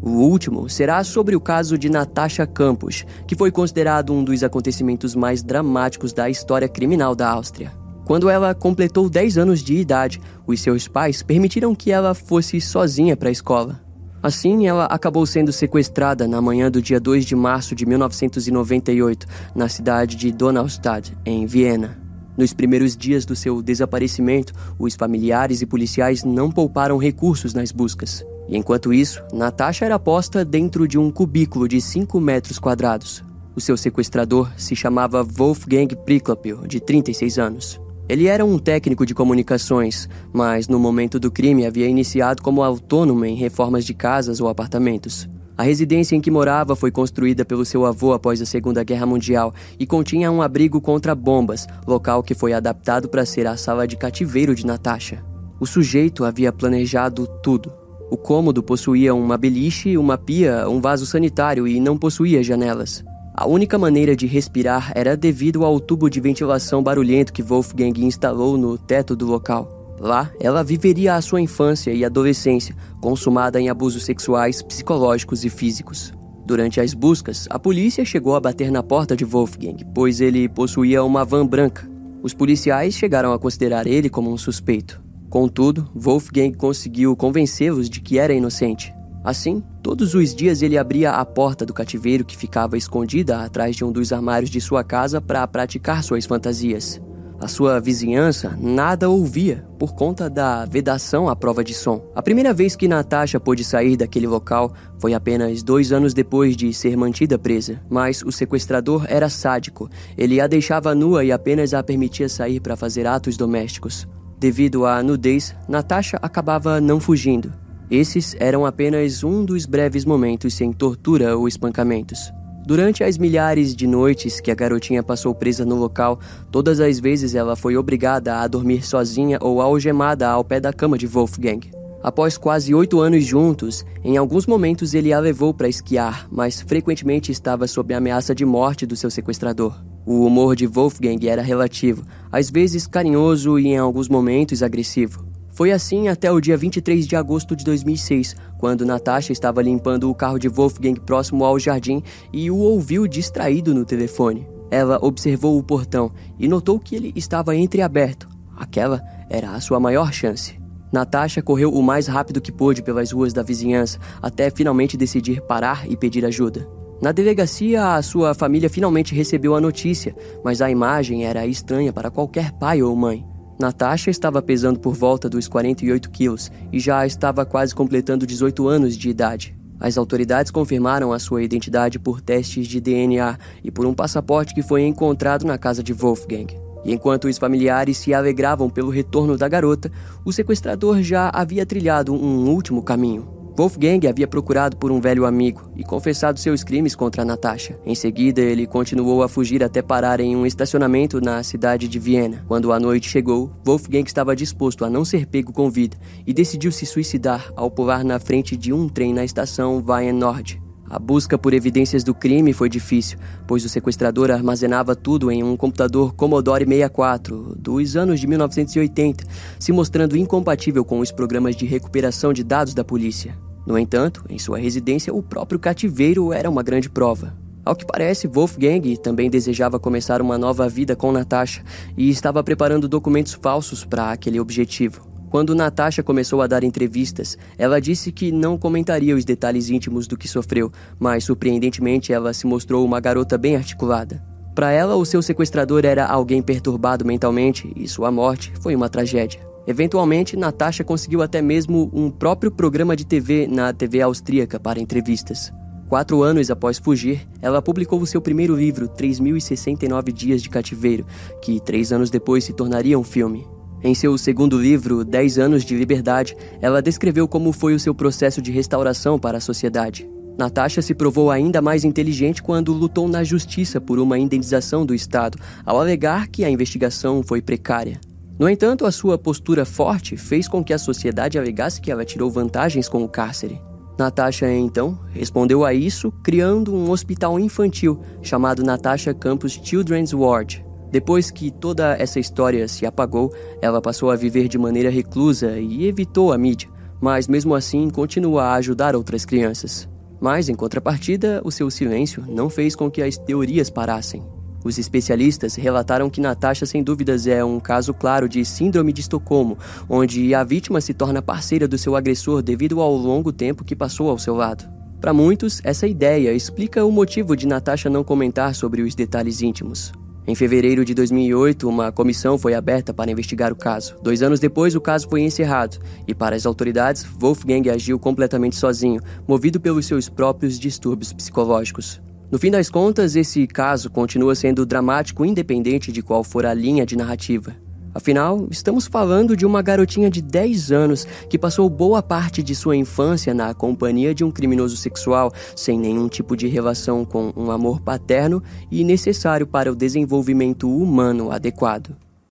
O 0.02 0.10
último 0.10 0.68
será 0.68 1.02
sobre 1.02 1.34
o 1.34 1.40
caso 1.40 1.78
de 1.78 1.88
Natasha 1.88 2.46
Campos, 2.46 3.06
que 3.26 3.34
foi 3.34 3.50
considerado 3.50 4.12
um 4.12 4.22
dos 4.22 4.44
acontecimentos 4.44 5.14
mais 5.14 5.42
dramáticos 5.42 6.12
da 6.12 6.28
história 6.28 6.68
criminal 6.68 7.14
da 7.14 7.30
Áustria. 7.30 7.72
Quando 8.04 8.28
ela 8.28 8.54
completou 8.54 9.08
10 9.08 9.38
anos 9.38 9.62
de 9.62 9.76
idade, 9.76 10.20
os 10.46 10.60
seus 10.60 10.86
pais 10.86 11.22
permitiram 11.22 11.74
que 11.74 11.90
ela 11.90 12.12
fosse 12.12 12.60
sozinha 12.60 13.16
para 13.16 13.30
a 13.30 13.32
escola. 13.32 13.87
Assim, 14.22 14.66
ela 14.66 14.86
acabou 14.86 15.24
sendo 15.24 15.52
sequestrada 15.52 16.26
na 16.26 16.42
manhã 16.42 16.70
do 16.70 16.82
dia 16.82 16.98
2 16.98 17.24
de 17.24 17.36
março 17.36 17.74
de 17.74 17.86
1998, 17.86 19.26
na 19.54 19.68
cidade 19.68 20.16
de 20.16 20.32
Donaustadt, 20.32 21.16
em 21.24 21.46
Viena. 21.46 21.98
Nos 22.36 22.52
primeiros 22.52 22.96
dias 22.96 23.24
do 23.24 23.34
seu 23.34 23.62
desaparecimento, 23.62 24.52
os 24.78 24.94
familiares 24.94 25.60
e 25.60 25.66
policiais 25.66 26.24
não 26.24 26.50
pouparam 26.50 26.96
recursos 26.96 27.54
nas 27.54 27.72
buscas. 27.72 28.24
E 28.48 28.56
enquanto 28.56 28.92
isso, 28.92 29.22
Natasha 29.32 29.84
era 29.84 29.98
posta 29.98 30.44
dentro 30.44 30.88
de 30.88 30.98
um 30.98 31.10
cubículo 31.10 31.68
de 31.68 31.80
5 31.80 32.20
metros 32.20 32.58
quadrados. 32.58 33.24
O 33.54 33.60
seu 33.60 33.76
sequestrador 33.76 34.50
se 34.56 34.76
chamava 34.76 35.22
Wolfgang 35.22 35.94
Priklopil, 36.04 36.66
de 36.66 36.80
36 36.80 37.38
anos. 37.38 37.80
Ele 38.08 38.26
era 38.26 38.44
um 38.44 38.58
técnico 38.58 39.04
de 39.04 39.14
comunicações, 39.14 40.08
mas 40.32 40.66
no 40.66 40.78
momento 40.78 41.20
do 41.20 41.30
crime 41.30 41.66
havia 41.66 41.86
iniciado 41.86 42.42
como 42.42 42.62
autônomo 42.62 43.24
em 43.26 43.34
reformas 43.34 43.84
de 43.84 43.92
casas 43.92 44.40
ou 44.40 44.48
apartamentos. 44.48 45.28
A 45.58 45.62
residência 45.62 46.16
em 46.16 46.20
que 46.20 46.30
morava 46.30 46.74
foi 46.74 46.90
construída 46.90 47.44
pelo 47.44 47.64
seu 47.64 47.84
avô 47.84 48.14
após 48.14 48.40
a 48.40 48.46
Segunda 48.46 48.82
Guerra 48.82 49.04
Mundial 49.04 49.52
e 49.78 49.84
continha 49.84 50.30
um 50.30 50.40
abrigo 50.40 50.80
contra 50.80 51.14
bombas, 51.14 51.66
local 51.86 52.22
que 52.22 52.32
foi 52.32 52.54
adaptado 52.54 53.08
para 53.08 53.26
ser 53.26 53.46
a 53.46 53.56
sala 53.56 53.86
de 53.86 53.96
cativeiro 53.96 54.54
de 54.54 54.64
Natasha. 54.64 55.22
O 55.60 55.66
sujeito 55.66 56.24
havia 56.24 56.52
planejado 56.52 57.26
tudo. 57.42 57.70
O 58.10 58.16
cômodo 58.16 58.62
possuía 58.62 59.12
uma 59.14 59.36
beliche, 59.36 59.98
uma 59.98 60.16
pia, 60.16 60.66
um 60.66 60.80
vaso 60.80 61.04
sanitário 61.04 61.68
e 61.68 61.78
não 61.78 61.98
possuía 61.98 62.42
janelas. 62.42 63.04
A 63.40 63.46
única 63.46 63.78
maneira 63.78 64.16
de 64.16 64.26
respirar 64.26 64.90
era 64.96 65.16
devido 65.16 65.64
ao 65.64 65.78
tubo 65.78 66.10
de 66.10 66.20
ventilação 66.20 66.82
barulhento 66.82 67.32
que 67.32 67.40
Wolfgang 67.40 68.04
instalou 68.04 68.58
no 68.58 68.76
teto 68.76 69.14
do 69.14 69.26
local. 69.26 69.96
Lá, 70.00 70.32
ela 70.40 70.64
viveria 70.64 71.14
a 71.14 71.22
sua 71.22 71.40
infância 71.40 71.92
e 71.92 72.04
adolescência, 72.04 72.74
consumada 73.00 73.60
em 73.60 73.68
abusos 73.68 74.04
sexuais, 74.04 74.60
psicológicos 74.60 75.44
e 75.44 75.50
físicos. 75.50 76.12
Durante 76.44 76.80
as 76.80 76.92
buscas, 76.94 77.46
a 77.48 77.60
polícia 77.60 78.04
chegou 78.04 78.34
a 78.34 78.40
bater 78.40 78.72
na 78.72 78.82
porta 78.82 79.14
de 79.14 79.24
Wolfgang, 79.24 79.84
pois 79.94 80.20
ele 80.20 80.48
possuía 80.48 81.04
uma 81.04 81.24
van 81.24 81.46
branca. 81.46 81.88
Os 82.20 82.34
policiais 82.34 82.94
chegaram 82.94 83.32
a 83.32 83.38
considerar 83.38 83.86
ele 83.86 84.10
como 84.10 84.32
um 84.32 84.36
suspeito. 84.36 85.00
Contudo, 85.30 85.88
Wolfgang 85.94 86.54
conseguiu 86.54 87.14
convencê-los 87.14 87.88
de 87.88 88.00
que 88.00 88.18
era 88.18 88.34
inocente. 88.34 88.92
Assim, 89.28 89.62
todos 89.82 90.14
os 90.14 90.34
dias 90.34 90.62
ele 90.62 90.78
abria 90.78 91.10
a 91.10 91.22
porta 91.22 91.66
do 91.66 91.74
cativeiro 91.74 92.24
que 92.24 92.34
ficava 92.34 92.78
escondida 92.78 93.44
atrás 93.44 93.76
de 93.76 93.84
um 93.84 93.92
dos 93.92 94.10
armários 94.10 94.48
de 94.48 94.58
sua 94.58 94.82
casa 94.82 95.20
para 95.20 95.46
praticar 95.46 96.02
suas 96.02 96.24
fantasias. 96.24 96.98
A 97.38 97.46
sua 97.46 97.78
vizinhança 97.78 98.56
nada 98.58 99.10
ouvia 99.10 99.66
por 99.78 99.94
conta 99.94 100.30
da 100.30 100.64
vedação 100.64 101.28
à 101.28 101.36
prova 101.36 101.62
de 101.62 101.74
som. 101.74 102.10
A 102.14 102.22
primeira 102.22 102.54
vez 102.54 102.74
que 102.74 102.88
Natasha 102.88 103.38
pôde 103.38 103.64
sair 103.64 103.98
daquele 103.98 104.26
local 104.26 104.72
foi 104.98 105.12
apenas 105.12 105.62
dois 105.62 105.92
anos 105.92 106.14
depois 106.14 106.56
de 106.56 106.72
ser 106.72 106.96
mantida 106.96 107.38
presa. 107.38 107.82
Mas 107.90 108.22
o 108.22 108.32
sequestrador 108.32 109.04
era 109.10 109.28
sádico. 109.28 109.90
Ele 110.16 110.40
a 110.40 110.46
deixava 110.46 110.94
nua 110.94 111.22
e 111.22 111.30
apenas 111.30 111.74
a 111.74 111.82
permitia 111.82 112.30
sair 112.30 112.60
para 112.60 112.78
fazer 112.78 113.06
atos 113.06 113.36
domésticos. 113.36 114.08
Devido 114.38 114.86
à 114.86 115.02
nudez, 115.02 115.54
Natasha 115.68 116.18
acabava 116.22 116.80
não 116.80 116.98
fugindo. 116.98 117.67
Esses 117.90 118.36
eram 118.38 118.66
apenas 118.66 119.24
um 119.24 119.44
dos 119.44 119.64
breves 119.64 120.04
momentos 120.04 120.52
sem 120.52 120.72
tortura 120.72 121.36
ou 121.36 121.48
espancamentos. 121.48 122.30
Durante 122.66 123.02
as 123.02 123.16
milhares 123.16 123.74
de 123.74 123.86
noites 123.86 124.42
que 124.42 124.50
a 124.50 124.54
garotinha 124.54 125.02
passou 125.02 125.34
presa 125.34 125.64
no 125.64 125.74
local, 125.74 126.20
todas 126.52 126.80
as 126.80 127.00
vezes 127.00 127.34
ela 127.34 127.56
foi 127.56 127.78
obrigada 127.78 128.40
a 128.40 128.46
dormir 128.46 128.84
sozinha 128.84 129.38
ou 129.40 129.62
algemada 129.62 130.28
ao 130.28 130.44
pé 130.44 130.60
da 130.60 130.70
cama 130.70 130.98
de 130.98 131.06
Wolfgang. 131.06 131.60
Após 132.02 132.36
quase 132.36 132.74
oito 132.74 133.00
anos 133.00 133.24
juntos, 133.24 133.86
em 134.04 134.18
alguns 134.18 134.46
momentos 134.46 134.92
ele 134.92 135.10
a 135.10 135.18
levou 135.18 135.54
para 135.54 135.66
esquiar, 135.66 136.28
mas 136.30 136.60
frequentemente 136.60 137.32
estava 137.32 137.66
sob 137.66 137.94
a 137.94 137.96
ameaça 137.96 138.34
de 138.34 138.44
morte 138.44 138.84
do 138.84 138.96
seu 138.96 139.10
sequestrador. 139.10 139.82
O 140.04 140.26
humor 140.26 140.54
de 140.54 140.66
Wolfgang 140.66 141.26
era 141.26 141.40
relativo, 141.40 142.04
às 142.30 142.50
vezes 142.50 142.86
carinhoso 142.86 143.58
e 143.58 143.68
em 143.68 143.78
alguns 143.78 144.10
momentos 144.10 144.62
agressivo. 144.62 145.27
Foi 145.58 145.72
assim 145.72 146.06
até 146.06 146.30
o 146.30 146.40
dia 146.40 146.56
23 146.56 147.04
de 147.04 147.16
agosto 147.16 147.56
de 147.56 147.64
2006, 147.64 148.36
quando 148.58 148.86
Natasha 148.86 149.32
estava 149.32 149.60
limpando 149.60 150.08
o 150.08 150.14
carro 150.14 150.38
de 150.38 150.48
Wolfgang 150.48 151.00
próximo 151.00 151.44
ao 151.44 151.58
jardim 151.58 152.00
e 152.32 152.48
o 152.48 152.58
ouviu 152.58 153.08
distraído 153.08 153.74
no 153.74 153.84
telefone. 153.84 154.46
Ela 154.70 155.00
observou 155.02 155.58
o 155.58 155.62
portão 155.64 156.12
e 156.38 156.46
notou 156.46 156.78
que 156.78 156.94
ele 156.94 157.12
estava 157.16 157.56
entreaberto. 157.56 158.28
Aquela 158.56 159.02
era 159.28 159.50
a 159.50 159.60
sua 159.60 159.80
maior 159.80 160.12
chance. 160.12 160.56
Natasha 160.92 161.42
correu 161.42 161.72
o 161.72 161.82
mais 161.82 162.06
rápido 162.06 162.40
que 162.40 162.52
pôde 162.52 162.80
pelas 162.80 163.10
ruas 163.10 163.32
da 163.32 163.42
vizinhança, 163.42 163.98
até 164.22 164.52
finalmente 164.52 164.96
decidir 164.96 165.40
parar 165.40 165.90
e 165.90 165.96
pedir 165.96 166.24
ajuda. 166.24 166.68
Na 167.02 167.10
delegacia, 167.10 167.96
a 167.96 168.02
sua 168.02 168.32
família 168.32 168.70
finalmente 168.70 169.12
recebeu 169.12 169.56
a 169.56 169.60
notícia, 169.60 170.14
mas 170.44 170.62
a 170.62 170.70
imagem 170.70 171.26
era 171.26 171.48
estranha 171.48 171.92
para 171.92 172.12
qualquer 172.12 172.52
pai 172.52 172.80
ou 172.80 172.94
mãe. 172.94 173.26
Natasha 173.58 174.08
estava 174.08 174.40
pesando 174.40 174.78
por 174.78 174.94
volta 174.94 175.28
dos 175.28 175.48
48 175.48 176.10
quilos 176.10 176.50
e 176.72 176.78
já 176.78 177.04
estava 177.04 177.44
quase 177.44 177.74
completando 177.74 178.24
18 178.24 178.68
anos 178.68 178.96
de 178.96 179.10
idade. 179.10 179.58
As 179.80 179.98
autoridades 179.98 180.50
confirmaram 180.52 181.12
a 181.12 181.18
sua 181.18 181.42
identidade 181.42 181.98
por 181.98 182.20
testes 182.20 182.68
de 182.68 182.80
DNA 182.80 183.36
e 183.62 183.70
por 183.70 183.84
um 183.84 183.94
passaporte 183.94 184.54
que 184.54 184.62
foi 184.62 184.82
encontrado 184.82 185.44
na 185.44 185.58
casa 185.58 185.82
de 185.82 185.92
Wolfgang. 185.92 186.46
E 186.84 186.92
enquanto 186.92 187.26
os 187.26 187.36
familiares 187.36 187.98
se 187.98 188.14
alegravam 188.14 188.70
pelo 188.70 188.90
retorno 188.90 189.36
da 189.36 189.48
garota, 189.48 189.90
o 190.24 190.32
sequestrador 190.32 191.02
já 191.02 191.28
havia 191.32 191.66
trilhado 191.66 192.14
um 192.14 192.48
último 192.48 192.82
caminho. 192.82 193.37
Wolfgang 193.58 194.06
havia 194.06 194.28
procurado 194.28 194.76
por 194.76 194.92
um 194.92 195.00
velho 195.00 195.26
amigo 195.26 195.68
e 195.76 195.82
confessado 195.82 196.38
seus 196.38 196.62
crimes 196.62 196.94
contra 196.94 197.24
Natasha. 197.24 197.76
Em 197.84 197.92
seguida, 197.92 198.40
ele 198.40 198.68
continuou 198.68 199.20
a 199.20 199.28
fugir 199.28 199.64
até 199.64 199.82
parar 199.82 200.20
em 200.20 200.36
um 200.36 200.46
estacionamento 200.46 201.20
na 201.20 201.42
cidade 201.42 201.88
de 201.88 201.98
Viena. 201.98 202.44
Quando 202.46 202.72
a 202.72 202.78
noite 202.78 203.10
chegou, 203.10 203.50
Wolfgang 203.64 204.06
estava 204.06 204.36
disposto 204.36 204.84
a 204.84 204.90
não 204.90 205.04
ser 205.04 205.26
pego 205.26 205.52
com 205.52 205.68
vida 205.68 205.96
e 206.24 206.32
decidiu 206.32 206.70
se 206.70 206.86
suicidar 206.86 207.52
ao 207.56 207.68
pular 207.68 208.04
na 208.04 208.20
frente 208.20 208.56
de 208.56 208.72
um 208.72 208.88
trem 208.88 209.12
na 209.12 209.24
estação 209.24 209.82
Wien 209.84 210.12
Nord. 210.12 210.62
A 210.88 211.00
busca 211.00 211.36
por 211.36 211.52
evidências 211.52 212.04
do 212.04 212.14
crime 212.14 212.52
foi 212.52 212.68
difícil, 212.68 213.18
pois 213.44 213.64
o 213.64 213.68
sequestrador 213.68 214.30
armazenava 214.30 214.94
tudo 214.94 215.32
em 215.32 215.42
um 215.42 215.56
computador 215.56 216.14
Commodore 216.14 216.64
64 216.64 217.56
dos 217.58 217.96
anos 217.96 218.20
de 218.20 218.28
1980, 218.28 219.24
se 219.58 219.72
mostrando 219.72 220.16
incompatível 220.16 220.84
com 220.84 221.00
os 221.00 221.10
programas 221.10 221.56
de 221.56 221.66
recuperação 221.66 222.32
de 222.32 222.44
dados 222.44 222.72
da 222.72 222.84
polícia. 222.84 223.47
No 223.68 223.78
entanto, 223.78 224.24
em 224.30 224.38
sua 224.38 224.56
residência, 224.56 225.14
o 225.14 225.22
próprio 225.22 225.60
cativeiro 225.60 226.32
era 226.32 226.48
uma 226.48 226.62
grande 226.62 226.88
prova. 226.88 227.36
Ao 227.62 227.76
que 227.76 227.84
parece, 227.84 228.26
Wolfgang 228.26 228.96
também 228.96 229.28
desejava 229.28 229.78
começar 229.78 230.22
uma 230.22 230.38
nova 230.38 230.66
vida 230.70 230.96
com 230.96 231.12
Natasha 231.12 231.62
e 231.94 232.08
estava 232.08 232.42
preparando 232.42 232.88
documentos 232.88 233.34
falsos 233.34 233.84
para 233.84 234.10
aquele 234.10 234.40
objetivo. 234.40 235.06
Quando 235.28 235.54
Natasha 235.54 236.02
começou 236.02 236.40
a 236.40 236.46
dar 236.46 236.64
entrevistas, 236.64 237.36
ela 237.58 237.78
disse 237.78 238.10
que 238.10 238.32
não 238.32 238.56
comentaria 238.56 239.14
os 239.14 239.26
detalhes 239.26 239.68
íntimos 239.68 240.06
do 240.06 240.16
que 240.16 240.26
sofreu, 240.26 240.72
mas 240.98 241.24
surpreendentemente 241.24 242.10
ela 242.10 242.32
se 242.32 242.46
mostrou 242.46 242.82
uma 242.86 243.00
garota 243.00 243.36
bem 243.36 243.54
articulada. 243.54 244.24
Para 244.54 244.72
ela, 244.72 244.96
o 244.96 245.04
seu 245.04 245.20
sequestrador 245.20 245.84
era 245.84 246.06
alguém 246.06 246.40
perturbado 246.40 247.04
mentalmente 247.04 247.70
e 247.76 247.86
sua 247.86 248.10
morte 248.10 248.50
foi 248.62 248.74
uma 248.74 248.88
tragédia. 248.88 249.47
Eventualmente, 249.68 250.34
Natasha 250.34 250.82
conseguiu 250.82 251.20
até 251.20 251.42
mesmo 251.42 251.90
um 251.92 252.10
próprio 252.10 252.50
programa 252.50 252.96
de 252.96 253.04
TV 253.04 253.46
na 253.46 253.70
TV 253.70 254.00
austríaca 254.00 254.58
para 254.58 254.80
entrevistas. 254.80 255.52
Quatro 255.90 256.22
anos 256.22 256.50
após 256.50 256.78
fugir, 256.78 257.28
ela 257.42 257.60
publicou 257.60 258.00
o 258.00 258.06
seu 258.06 258.18
primeiro 258.18 258.56
livro, 258.56 258.88
3.069 258.88 260.10
Dias 260.10 260.42
de 260.42 260.48
Cativeiro, 260.48 261.04
que 261.42 261.60
três 261.60 261.92
anos 261.92 262.08
depois 262.08 262.44
se 262.44 262.54
tornaria 262.54 262.98
um 262.98 263.04
filme. 263.04 263.46
Em 263.84 263.94
seu 263.94 264.16
segundo 264.16 264.58
livro, 264.58 265.04
Dez 265.04 265.36
Anos 265.36 265.62
de 265.66 265.76
Liberdade, 265.76 266.34
ela 266.62 266.80
descreveu 266.80 267.28
como 267.28 267.52
foi 267.52 267.74
o 267.74 267.78
seu 267.78 267.94
processo 267.94 268.40
de 268.40 268.50
restauração 268.50 269.18
para 269.18 269.36
a 269.36 269.42
sociedade. 269.42 270.08
Natasha 270.38 270.80
se 270.80 270.94
provou 270.94 271.30
ainda 271.30 271.60
mais 271.60 271.84
inteligente 271.84 272.42
quando 272.42 272.72
lutou 272.72 273.06
na 273.06 273.22
justiça 273.22 273.78
por 273.82 273.98
uma 273.98 274.18
indenização 274.18 274.86
do 274.86 274.94
Estado, 274.94 275.38
ao 275.62 275.78
alegar 275.78 276.26
que 276.26 276.42
a 276.42 276.48
investigação 276.48 277.22
foi 277.22 277.42
precária. 277.42 278.00
No 278.38 278.48
entanto, 278.48 278.86
a 278.86 278.92
sua 278.92 279.18
postura 279.18 279.64
forte 279.64 280.16
fez 280.16 280.46
com 280.46 280.62
que 280.62 280.72
a 280.72 280.78
sociedade 280.78 281.38
alegasse 281.38 281.80
que 281.80 281.90
ela 281.90 282.04
tirou 282.04 282.30
vantagens 282.30 282.88
com 282.88 283.02
o 283.02 283.08
cárcere. 283.08 283.60
Natasha, 283.98 284.48
então, 284.48 284.96
respondeu 285.10 285.64
a 285.64 285.74
isso 285.74 286.12
criando 286.22 286.72
um 286.72 286.88
hospital 286.88 287.36
infantil 287.40 288.00
chamado 288.22 288.62
Natasha 288.62 289.12
Campus 289.12 289.58
Children's 289.60 290.12
Ward. 290.12 290.64
Depois 290.88 291.32
que 291.32 291.50
toda 291.50 291.96
essa 291.98 292.20
história 292.20 292.68
se 292.68 292.86
apagou, 292.86 293.34
ela 293.60 293.82
passou 293.82 294.08
a 294.08 294.16
viver 294.16 294.46
de 294.46 294.56
maneira 294.56 294.88
reclusa 294.88 295.58
e 295.58 295.86
evitou 295.86 296.32
a 296.32 296.38
mídia, 296.38 296.68
mas 297.00 297.26
mesmo 297.26 297.56
assim 297.56 297.90
continua 297.90 298.44
a 298.44 298.54
ajudar 298.54 298.94
outras 298.94 299.24
crianças. 299.24 299.88
Mas, 300.20 300.48
em 300.48 300.54
contrapartida, 300.54 301.42
o 301.44 301.50
seu 301.50 301.70
silêncio 301.70 302.24
não 302.28 302.48
fez 302.48 302.76
com 302.76 302.88
que 302.88 303.02
as 303.02 303.18
teorias 303.18 303.68
parassem. 303.68 304.22
Os 304.64 304.78
especialistas 304.78 305.54
relataram 305.54 306.10
que 306.10 306.20
Natasha, 306.20 306.66
sem 306.66 306.82
dúvidas, 306.82 307.26
é 307.26 307.44
um 307.44 307.60
caso 307.60 307.94
claro 307.94 308.28
de 308.28 308.44
Síndrome 308.44 308.92
de 308.92 309.00
Estocolmo, 309.00 309.56
onde 309.88 310.34
a 310.34 310.42
vítima 310.42 310.80
se 310.80 310.92
torna 310.92 311.22
parceira 311.22 311.68
do 311.68 311.78
seu 311.78 311.94
agressor 311.94 312.42
devido 312.42 312.80
ao 312.80 312.94
longo 312.94 313.32
tempo 313.32 313.64
que 313.64 313.76
passou 313.76 314.10
ao 314.10 314.18
seu 314.18 314.34
lado. 314.34 314.68
Para 315.00 315.12
muitos, 315.12 315.60
essa 315.62 315.86
ideia 315.86 316.32
explica 316.32 316.84
o 316.84 316.90
motivo 316.90 317.36
de 317.36 317.46
Natasha 317.46 317.88
não 317.88 318.02
comentar 318.02 318.54
sobre 318.54 318.82
os 318.82 318.96
detalhes 318.96 319.40
íntimos. 319.40 319.92
Em 320.26 320.34
fevereiro 320.34 320.84
de 320.84 320.92
2008, 320.92 321.66
uma 321.66 321.90
comissão 321.90 322.36
foi 322.36 322.52
aberta 322.52 322.92
para 322.92 323.10
investigar 323.10 323.50
o 323.52 323.56
caso. 323.56 323.96
Dois 324.02 324.22
anos 324.22 324.38
depois, 324.38 324.74
o 324.74 324.80
caso 324.80 325.08
foi 325.08 325.22
encerrado, 325.22 325.78
e 326.06 326.14
para 326.14 326.36
as 326.36 326.44
autoridades, 326.44 327.06
Wolfgang 327.18 327.70
agiu 327.70 327.98
completamente 327.98 328.56
sozinho, 328.56 329.00
movido 329.26 329.58
pelos 329.58 329.86
seus 329.86 330.08
próprios 330.08 330.58
distúrbios 330.58 331.14
psicológicos. 331.14 331.98
No 332.30 332.38
fim 332.38 332.50
das 332.50 332.68
contas, 332.68 333.16
esse 333.16 333.46
caso 333.46 333.88
continua 333.88 334.34
sendo 334.34 334.66
dramático 334.66 335.24
independente 335.24 335.90
de 335.90 336.02
qual 336.02 336.22
for 336.22 336.44
a 336.44 336.52
linha 336.52 336.84
de 336.84 336.94
narrativa. 336.94 337.56
Afinal, 337.94 338.46
estamos 338.50 338.86
falando 338.86 339.34
de 339.34 339.46
uma 339.46 339.62
garotinha 339.62 340.10
de 340.10 340.20
10 340.20 340.70
anos 340.70 341.06
que 341.30 341.38
passou 341.38 341.70
boa 341.70 342.02
parte 342.02 342.42
de 342.42 342.54
sua 342.54 342.76
infância 342.76 343.32
na 343.32 343.54
companhia 343.54 344.14
de 344.14 344.24
um 344.24 344.30
criminoso 344.30 344.76
sexual, 344.76 345.32
sem 345.56 345.78
nenhum 345.78 346.06
tipo 346.06 346.36
de 346.36 346.46
relação 346.48 347.02
com 347.02 347.32
um 347.34 347.50
amor 347.50 347.80
paterno 347.80 348.42
e 348.70 348.84
necessário 348.84 349.46
para 349.46 349.72
o 349.72 349.74
desenvolvimento 349.74 350.70
humano 350.70 351.32
adequado. 351.32 351.96